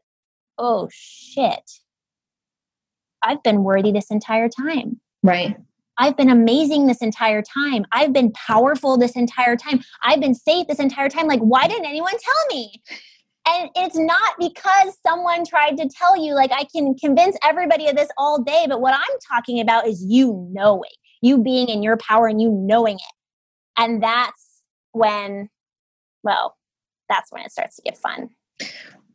[0.59, 1.71] oh shit,
[3.23, 5.01] I've been worthy this entire time.
[5.23, 5.57] Right.
[6.03, 7.85] I've been amazing this entire time.
[7.93, 9.85] I've been powerful this entire time.
[10.03, 11.29] I've been safe this entire time.
[11.29, 12.83] Like, why didn't anyone tell me?
[13.49, 17.95] And it's not because someone tried to tell you, like, I can convince everybody of
[17.95, 18.67] this all day.
[18.69, 20.91] But what I'm talking about is you knowing,
[21.21, 23.15] you being in your power and you knowing it.
[23.79, 25.51] And that's when,
[26.25, 26.57] well,
[27.09, 28.29] that's when it starts to get fun.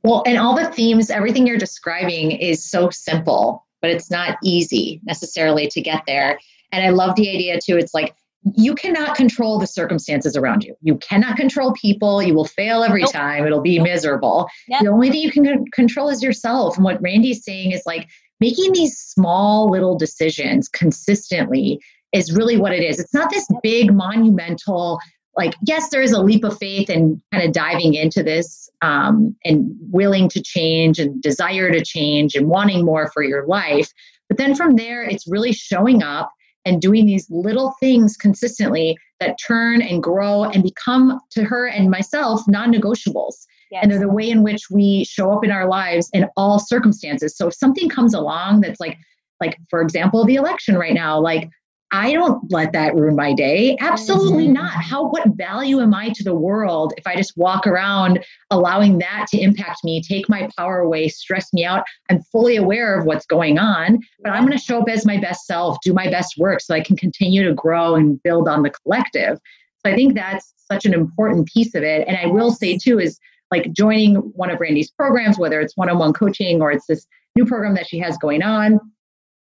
[0.03, 5.01] Well, and all the themes, everything you're describing is so simple, but it's not easy
[5.03, 6.39] necessarily to get there.
[6.71, 7.77] And I love the idea too.
[7.77, 8.13] It's like
[8.55, 10.75] you cannot control the circumstances around you.
[10.81, 12.21] You cannot control people.
[12.21, 13.11] You will fail every nope.
[13.11, 13.45] time.
[13.45, 13.87] It'll be nope.
[13.87, 14.47] miserable.
[14.67, 14.81] Yep.
[14.83, 16.75] The only thing you can control is yourself.
[16.75, 18.07] And what Randy's saying is like
[18.39, 21.79] making these small little decisions consistently
[22.13, 22.99] is really what it is.
[22.99, 24.99] It's not this big monumental
[25.37, 29.35] like yes there is a leap of faith and kind of diving into this um,
[29.45, 33.91] and willing to change and desire to change and wanting more for your life
[34.27, 36.31] but then from there it's really showing up
[36.67, 41.89] and doing these little things consistently that turn and grow and become to her and
[41.89, 43.81] myself non-negotiables yes.
[43.81, 47.35] and they're the way in which we show up in our lives in all circumstances
[47.35, 48.97] so if something comes along that's like
[49.39, 51.49] like for example the election right now like
[51.91, 53.77] I don't let that ruin my day.
[53.79, 54.53] Absolutely mm-hmm.
[54.53, 54.71] not.
[54.71, 59.27] How what value am I to the world if I just walk around allowing that
[59.29, 61.85] to impact me, take my power away, stress me out?
[62.09, 65.17] I'm fully aware of what's going on, but I'm going to show up as my
[65.17, 68.63] best self, do my best work so I can continue to grow and build on
[68.63, 69.39] the collective.
[69.85, 72.05] So I think that's such an important piece of it.
[72.05, 73.17] And I will say too is
[73.49, 77.07] like joining one of Randy's programs, whether it's one-on-one coaching or it's this
[77.37, 78.79] new program that she has going on.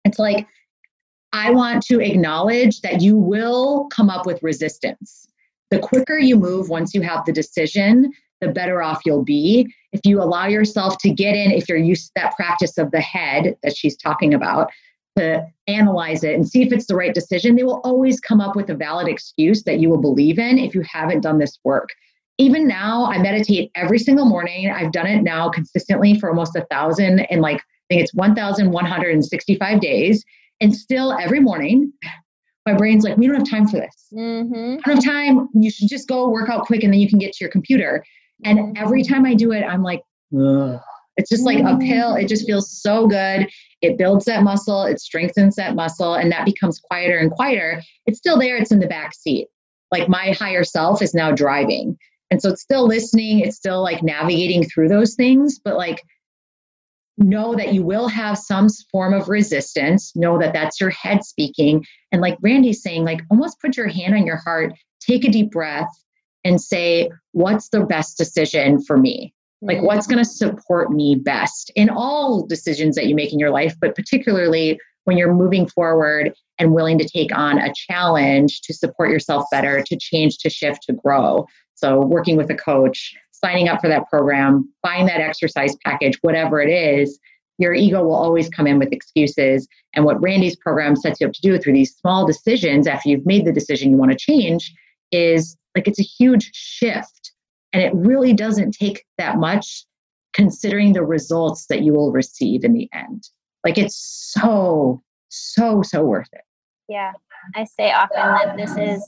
[0.05, 0.47] It's like
[1.33, 5.27] I want to acknowledge that you will come up with resistance.
[5.69, 8.11] The quicker you move once you have the decision,
[8.41, 9.73] the better off you'll be.
[9.93, 12.99] If you allow yourself to get in, if you're used to that practice of the
[12.99, 14.69] head that she's talking about,
[15.17, 18.55] to analyze it and see if it's the right decision, they will always come up
[18.55, 21.89] with a valid excuse that you will believe in if you haven't done this work.
[22.37, 24.69] Even now, I meditate every single morning.
[24.69, 29.81] I've done it now consistently for almost a thousand and like I think it's 1,165
[29.81, 30.23] days.
[30.61, 31.91] And still every morning,
[32.65, 34.07] my brain's like, we don't have time for this.
[34.13, 34.77] Mm-hmm.
[34.85, 35.49] I don't have time.
[35.53, 38.05] You should just go work out quick and then you can get to your computer.
[38.45, 40.01] And every time I do it, I'm like,
[40.39, 40.79] Ugh.
[41.17, 41.75] it's just like mm-hmm.
[41.75, 42.15] uphill.
[42.15, 43.49] It just feels so good.
[43.81, 47.81] It builds that muscle, it strengthens that muscle, and that becomes quieter and quieter.
[48.05, 49.47] It's still there, it's in the back seat.
[49.91, 51.97] Like my higher self is now driving.
[52.29, 56.03] And so it's still listening, it's still like navigating through those things, but like
[57.21, 61.85] know that you will have some form of resistance know that that's your head speaking.
[62.11, 65.51] And like randy's saying like almost put your hand on your heart take a deep
[65.51, 65.89] breath
[66.43, 69.33] and say what's the best decision for me?
[69.61, 73.51] Like what's going to support me best in all decisions that you make in your
[73.51, 78.73] life but particularly when you're moving forward and willing to take on a challenge to
[78.73, 81.45] support yourself better to change to shift to grow.
[81.73, 86.61] So working with a coach signing up for that program, buying that exercise package, whatever
[86.61, 87.19] it is,
[87.57, 89.67] your ego will always come in with excuses.
[89.93, 93.25] And what Randy's program sets you up to do through these small decisions after you've
[93.25, 94.73] made the decision you want to change
[95.11, 97.31] is like it's a huge shift.
[97.73, 99.85] And it really doesn't take that much
[100.33, 103.23] considering the results that you will receive in the end.
[103.63, 106.41] Like it's so, so, so worth it.
[106.89, 107.11] Yeah.
[107.55, 109.07] I say often that this is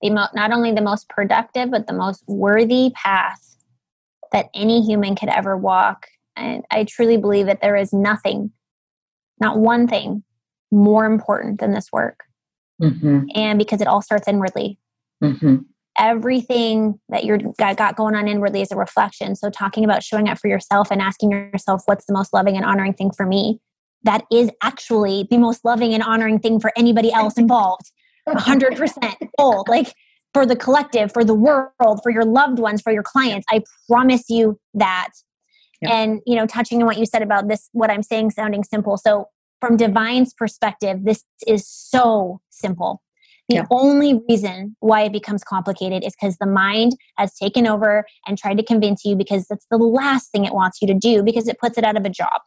[0.00, 3.56] the mo- not only the most productive, but the most worthy path
[4.32, 6.06] that any human could ever walk.
[6.36, 8.50] And I truly believe that there is nothing,
[9.40, 10.22] not one thing,
[10.70, 12.24] more important than this work.
[12.80, 13.24] Mm-hmm.
[13.34, 14.78] And because it all starts inwardly.
[15.22, 15.56] Mm-hmm.
[15.98, 19.36] Everything that you're got going on inwardly is a reflection.
[19.36, 22.64] So, talking about showing up for yourself and asking yourself, what's the most loving and
[22.64, 23.60] honoring thing for me?
[24.04, 27.90] That is actually the most loving and honoring thing for anybody else involved.
[28.28, 29.68] 100% bold.
[29.68, 29.94] Like,
[30.32, 33.46] for the collective, for the world, for your loved ones, for your clients.
[33.50, 35.08] I promise you that.
[35.82, 35.94] Yeah.
[35.94, 38.96] And, you know, touching on what you said about this, what I'm saying sounding simple.
[38.96, 39.26] So,
[39.60, 43.02] from Divine's perspective, this is so simple.
[43.48, 43.66] The yeah.
[43.70, 48.56] only reason why it becomes complicated is because the mind has taken over and tried
[48.58, 51.58] to convince you because that's the last thing it wants you to do because it
[51.58, 52.40] puts it out of a job.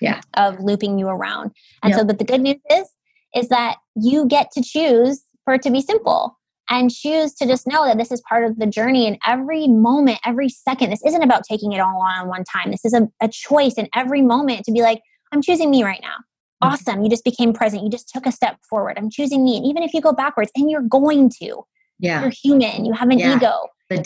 [0.00, 0.20] Yeah.
[0.36, 1.52] Of looping you around.
[1.82, 2.88] And so, but the good news is,
[3.34, 6.38] is that you get to choose for it to be simple
[6.70, 10.20] and choose to just know that this is part of the journey and every moment
[10.24, 10.90] every second.
[10.90, 12.70] This isn't about taking it all on one time.
[12.70, 15.00] This is a, a choice in every moment to be like
[15.32, 16.16] i'm choosing me right now.
[16.62, 16.72] Mm-hmm.
[16.72, 17.02] awesome.
[17.02, 17.82] You just became present.
[17.82, 18.98] You just took a step forward.
[18.98, 19.56] I'm choosing me.
[19.56, 21.64] And even if you go backwards and you're going to
[21.98, 22.20] yeah.
[22.22, 22.84] you're human.
[22.84, 23.36] You have an yeah.
[23.36, 23.52] ego.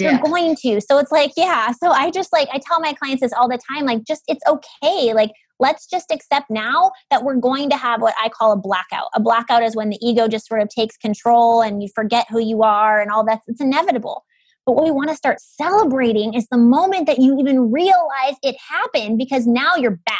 [0.00, 0.80] You're going to.
[0.80, 1.70] So it's like yeah.
[1.72, 4.44] So i just like i tell my clients this all the time like just it's
[4.46, 5.12] okay.
[5.12, 9.08] Like let's just accept now that we're going to have what I call a blackout.
[9.14, 12.40] A blackout is when the ego just sort of takes control and you forget who
[12.40, 13.40] you are and all that.
[13.46, 14.24] It's inevitable.
[14.66, 18.56] But what we want to start celebrating is the moment that you even realize it
[18.68, 20.18] happened because now you're back.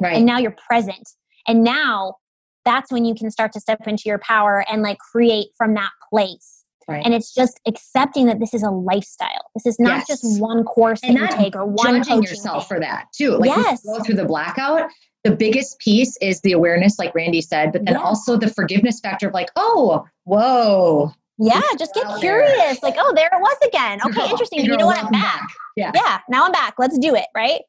[0.00, 0.16] Right.
[0.16, 1.08] And now you're present.
[1.46, 2.16] And now
[2.64, 5.90] that's when you can start to step into your power and like create from that
[6.10, 6.55] place.
[6.88, 7.04] Right.
[7.04, 9.50] And it's just accepting that this is a lifestyle.
[9.54, 10.06] This is not yes.
[10.06, 12.76] just one course and that you take or one judging yourself thing.
[12.76, 13.32] for that too.
[13.32, 13.84] Like yes.
[13.84, 14.90] go through the blackout.
[15.24, 19.26] The biggest piece is the awareness, like Randy said, but then also the forgiveness factor
[19.26, 21.10] of like, oh, whoa.
[21.38, 22.80] Yeah, just get curious.
[22.80, 22.90] There.
[22.90, 23.98] Like, oh, there it was again.
[24.06, 24.64] Okay, Girl, interesting.
[24.64, 24.98] You know what?
[24.98, 25.40] I'm back.
[25.40, 25.48] back.
[25.74, 25.90] Yeah.
[25.92, 26.20] Yeah.
[26.28, 26.74] Now I'm back.
[26.78, 27.26] Let's do it.
[27.34, 27.62] Right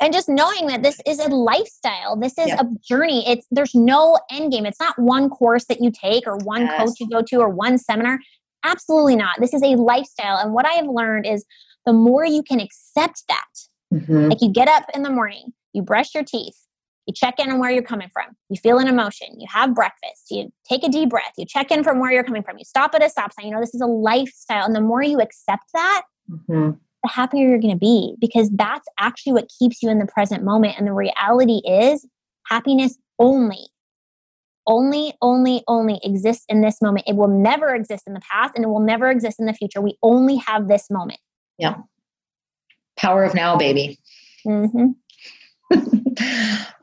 [0.00, 2.60] and just knowing that this is a lifestyle this is yeah.
[2.60, 6.36] a journey it's there's no end game it's not one course that you take or
[6.38, 6.78] one yes.
[6.78, 8.18] coach you go to or one seminar
[8.64, 9.36] Absolutely not.
[9.40, 10.38] This is a lifestyle.
[10.38, 11.44] And what I have learned is
[11.84, 13.44] the more you can accept that,
[13.92, 14.28] mm-hmm.
[14.30, 16.56] like you get up in the morning, you brush your teeth,
[17.06, 20.30] you check in on where you're coming from, you feel an emotion, you have breakfast,
[20.30, 22.94] you take a deep breath, you check in from where you're coming from, you stop
[22.94, 23.46] at a stop sign.
[23.46, 24.64] You know, this is a lifestyle.
[24.64, 26.70] And the more you accept that, mm-hmm.
[27.02, 30.42] the happier you're going to be because that's actually what keeps you in the present
[30.42, 30.76] moment.
[30.78, 32.06] And the reality is,
[32.46, 33.68] happiness only
[34.66, 37.06] only, only, only exists in this moment.
[37.06, 39.80] It will never exist in the past and it will never exist in the future.
[39.80, 41.20] We only have this moment.
[41.58, 41.76] Yeah.
[42.96, 43.98] Power of now, baby.
[44.46, 44.90] Mm-hmm.
[45.72, 46.14] um,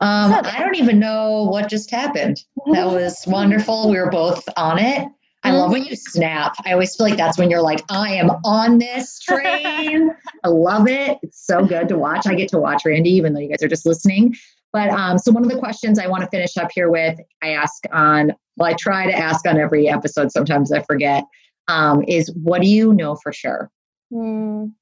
[0.00, 2.42] I don't even know what just happened.
[2.72, 3.88] That was wonderful.
[3.88, 5.08] We were both on it.
[5.44, 6.54] I love when you snap.
[6.64, 10.10] I always feel like that's when you're like, I am on this train.
[10.44, 11.18] I love it.
[11.22, 12.26] It's so good to watch.
[12.26, 14.36] I get to watch Randy, even though you guys are just listening.
[14.72, 17.50] But um, so one of the questions I want to finish up here with, I
[17.50, 20.32] ask on, well, I try to ask on every episode.
[20.32, 21.24] Sometimes I forget.
[21.68, 23.70] Um, is what do you know for sure?
[24.12, 24.72] Mm,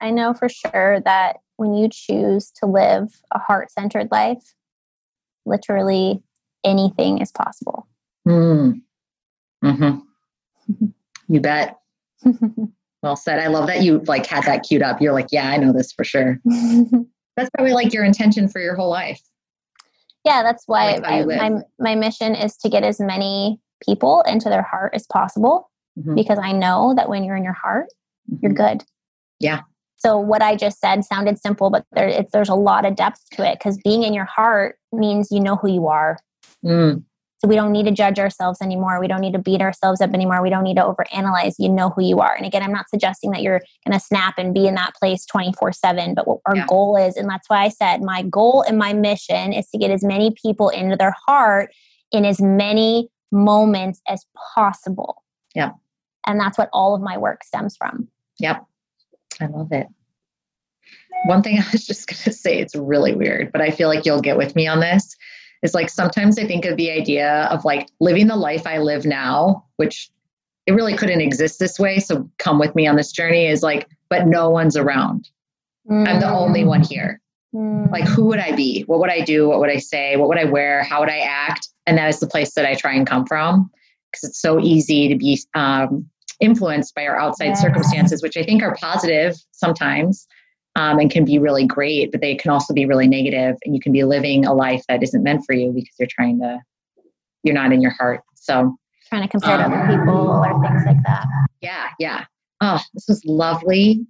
[0.00, 4.54] I know for sure that when you choose to live a heart centered life,
[5.46, 6.22] literally
[6.64, 7.86] anything is possible.
[8.26, 8.82] Mm.
[9.64, 10.86] Mm-hmm.
[11.28, 11.78] you bet.
[13.02, 13.38] well said.
[13.38, 15.00] I love that you like had that queued up.
[15.00, 16.40] You're like, yeah, I know this for sure.
[17.40, 19.20] that's probably like your intention for your whole life
[20.24, 24.62] yeah that's why I, my, my mission is to get as many people into their
[24.62, 26.14] heart as possible mm-hmm.
[26.14, 27.86] because I know that when you're in your heart,
[28.30, 28.36] mm-hmm.
[28.42, 28.84] you're good.
[29.38, 29.62] Yeah.
[29.96, 33.48] So what I just said sounded simple, but there, there's a lot of depth to
[33.48, 36.18] it because being in your heart means you know who you are.
[36.64, 37.04] Mm.
[37.40, 39.00] So we don't need to judge ourselves anymore.
[39.00, 40.42] We don't need to beat ourselves up anymore.
[40.42, 41.54] We don't need to overanalyze.
[41.58, 42.34] You know who you are.
[42.34, 45.24] And again, I'm not suggesting that you're going to snap and be in that place
[45.24, 46.66] 24 7, but what our yeah.
[46.68, 49.90] goal is, and that's why I said my goal and my mission is to get
[49.90, 51.72] as many people into their heart
[52.12, 55.22] in as many moments as possible.
[55.54, 55.70] Yeah.
[56.26, 58.08] And that's what all of my work stems from.
[58.38, 58.66] Yep.
[59.40, 59.86] I love it.
[61.24, 64.04] One thing I was just going to say, it's really weird, but I feel like
[64.04, 65.16] you'll get with me on this
[65.62, 69.04] is like sometimes I think of the idea of like living the life I live
[69.04, 70.10] now, which
[70.66, 71.98] it really couldn't exist this way.
[71.98, 75.28] So come with me on this journey is like, but no one's around.
[75.90, 76.08] Mm.
[76.08, 77.20] I'm the only one here.
[77.54, 77.90] Mm.
[77.90, 78.82] Like, who would I be?
[78.82, 79.48] What would I do?
[79.48, 80.16] What would I say?
[80.16, 80.82] What would I wear?
[80.84, 81.68] How would I act?
[81.86, 83.70] And that is the place that I try and come from
[84.10, 86.08] because it's so easy to be um,
[86.40, 87.54] influenced by our outside yeah.
[87.54, 90.26] circumstances, which I think are positive sometimes
[90.76, 93.80] um, and can be really great, but they can also be really negative, and you
[93.80, 96.60] can be living a life that isn't meant for you because you're trying to,
[97.42, 98.20] you're not in your heart.
[98.34, 98.76] So
[99.08, 101.26] trying to compare um, to other people or things like that.
[101.60, 102.24] Yeah, yeah.
[102.60, 104.06] Oh, this was lovely.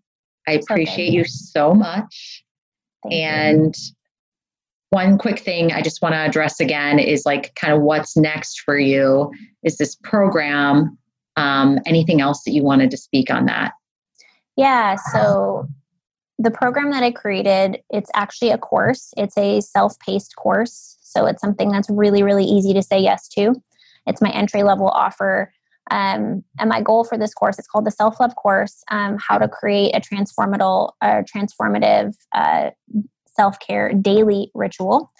[0.46, 2.44] I appreciate you so much.
[3.02, 3.94] Thank and you.
[4.90, 8.60] one quick thing I just want to address again is like kind of what's next
[8.60, 9.30] for you.
[9.62, 10.98] Is this program?
[11.36, 13.72] Um, anything else that you wanted to speak on that?
[14.56, 14.96] Yeah.
[15.12, 15.68] So
[16.40, 19.12] the program that I created, it's actually a course.
[19.18, 20.96] It's a self-paced course.
[21.02, 23.54] So it's something that's really, really easy to say yes to.
[24.06, 25.52] It's my entry level offer.
[25.90, 29.36] Um, and my goal for this course, it's called the Self Love Course um, How
[29.36, 32.70] to Create a Transformative, uh, transformative uh,
[33.26, 35.12] Self Care Daily Ritual.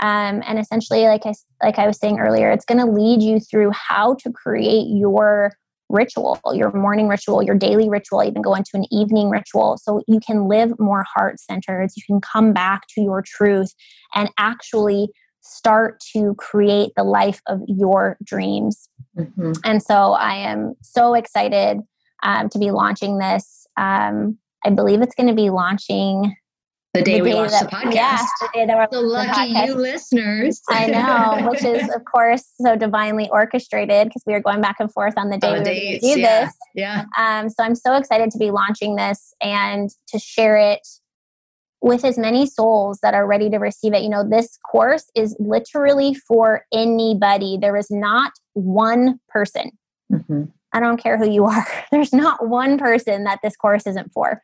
[0.00, 3.40] Um, and essentially, like I, like I was saying earlier, it's going to lead you
[3.40, 5.54] through how to create your
[5.88, 9.78] ritual, your morning ritual, your daily ritual, even go into an evening ritual.
[9.82, 11.90] So you can live more heart centered.
[11.96, 13.74] You can come back to your truth
[14.14, 15.08] and actually
[15.40, 18.88] start to create the life of your dreams.
[19.16, 19.52] Mm-hmm.
[19.64, 21.80] And so I am so excited
[22.22, 23.66] um, to be launching this.
[23.76, 26.34] Um, I believe it's going to be launching
[26.94, 27.94] the day, the we launched that, the podcast.
[27.94, 30.62] Yeah, the day that we're so lucky you listeners.
[30.68, 34.92] I know, which is of course so divinely orchestrated because we were going back and
[34.92, 36.54] forth on the day on we dates, do yeah, this.
[36.74, 37.04] Yeah.
[37.18, 40.86] Um, so I'm so excited to be launching this and to share it
[41.80, 44.02] with as many souls that are ready to receive it.
[44.02, 47.58] You know, this course is literally for anybody.
[47.60, 49.70] There is not one person.
[50.12, 50.44] Mm-hmm.
[50.72, 51.66] I don't care who you are.
[51.90, 54.42] There's not one person that this course isn't for.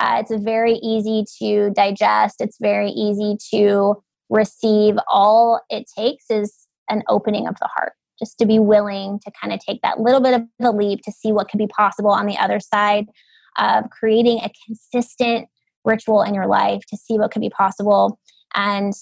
[0.00, 4.96] Uh, it's very easy to digest, it's very easy to receive.
[5.08, 9.52] All it takes is an opening of the heart, just to be willing to kind
[9.52, 12.26] of take that little bit of the leap to see what could be possible on
[12.26, 13.06] the other side
[13.58, 15.48] of creating a consistent
[15.84, 18.18] ritual in your life to see what could be possible.
[18.54, 18.92] And,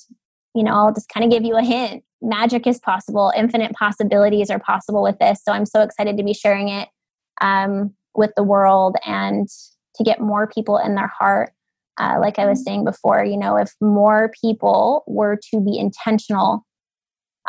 [0.54, 4.50] you know, I'll just kind of give you a hint magic is possible, infinite possibilities
[4.50, 5.40] are possible with this.
[5.44, 6.88] So I'm so excited to be sharing it
[7.40, 9.48] um, with the world and
[9.98, 11.52] to get more people in their heart.
[11.98, 16.64] Uh, like I was saying before, you know, if more people were to be intentional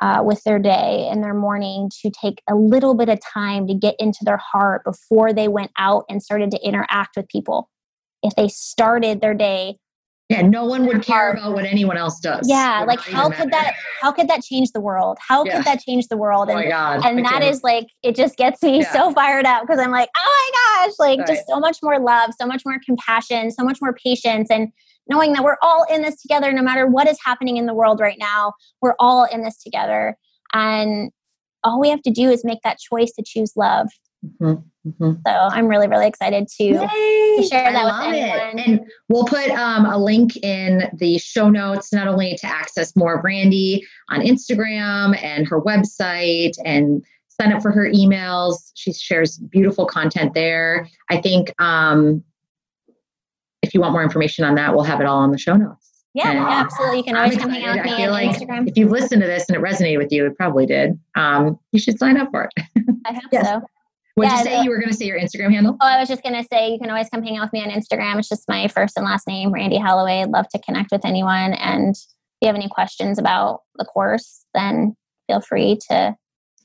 [0.02, 3.74] uh, with their day and their morning to take a little bit of time to
[3.74, 7.70] get into their heart before they went out and started to interact with people.
[8.24, 9.78] If they started their day
[10.30, 12.48] yeah, no one would care about what anyone else does.
[12.48, 15.18] Yeah, like how could that how could that change the world?
[15.28, 15.58] How yeah.
[15.58, 16.50] could that change the world?
[16.50, 17.06] Oh and, oh my God.
[17.06, 18.94] and that is like it just gets me yeah.
[18.94, 21.28] so fired up because I'm like, oh my gosh, like right.
[21.28, 24.70] just so much more love, so much more compassion, so much more patience and
[25.08, 28.00] knowing that we're all in this together no matter what is happening in the world
[28.00, 28.54] right now.
[28.82, 30.16] We're all in this together.
[30.54, 31.12] And
[31.64, 33.88] all we have to do is make that choice to choose love.
[34.26, 34.90] Mm-hmm.
[34.90, 35.12] Mm-hmm.
[35.26, 38.60] So I'm really, really excited to, to share that with anyone.
[38.60, 38.68] It.
[38.68, 43.18] And we'll put um, a link in the show notes, not only to access more
[43.18, 48.72] of Randy on Instagram and her website and sign up for her emails.
[48.76, 50.88] She shares beautiful content there.
[51.10, 52.24] I think um,
[53.62, 55.88] if you want more information on that, we'll have it all on the show notes.
[56.14, 56.98] Yeah, and absolutely.
[56.98, 58.68] You can always come hang out with me I feel like Instagram.
[58.68, 61.00] If you've listened to this and it resonated with you, it probably did.
[61.16, 62.66] Um, you should sign up for it.
[63.06, 63.48] I hope yes.
[63.48, 63.62] so.
[64.16, 64.64] What yeah, you say?
[64.64, 65.78] You were going to say your Instagram handle?
[65.80, 67.64] Oh, I was just going to say you can always come hang out with me
[67.64, 68.18] on Instagram.
[68.20, 70.22] It's just my first and last name, Randy Holloway.
[70.22, 71.53] I'd love to connect with anyone.
[71.53, 72.05] And if
[72.41, 74.95] you have any questions about the course, then
[75.28, 76.16] feel free to,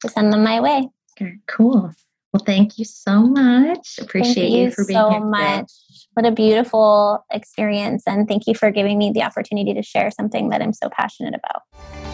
[0.01, 0.89] to send them my way.
[1.21, 1.93] Okay, cool.
[2.33, 4.01] Well, thank you so much.
[4.01, 5.21] Appreciate you, you, for being so here.
[5.21, 5.71] so much.
[6.15, 8.03] What a beautiful experience.
[8.09, 11.35] And thank you for giving me the opportunity to share something that I'm so passionate
[11.35, 12.14] about.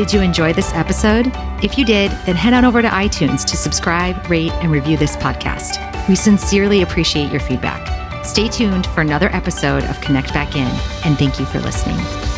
[0.00, 1.30] Did you enjoy this episode?
[1.62, 5.14] If you did, then head on over to iTunes to subscribe, rate, and review this
[5.14, 5.76] podcast.
[6.08, 8.24] We sincerely appreciate your feedback.
[8.24, 10.68] Stay tuned for another episode of Connect Back In,
[11.04, 12.29] and thank you for listening.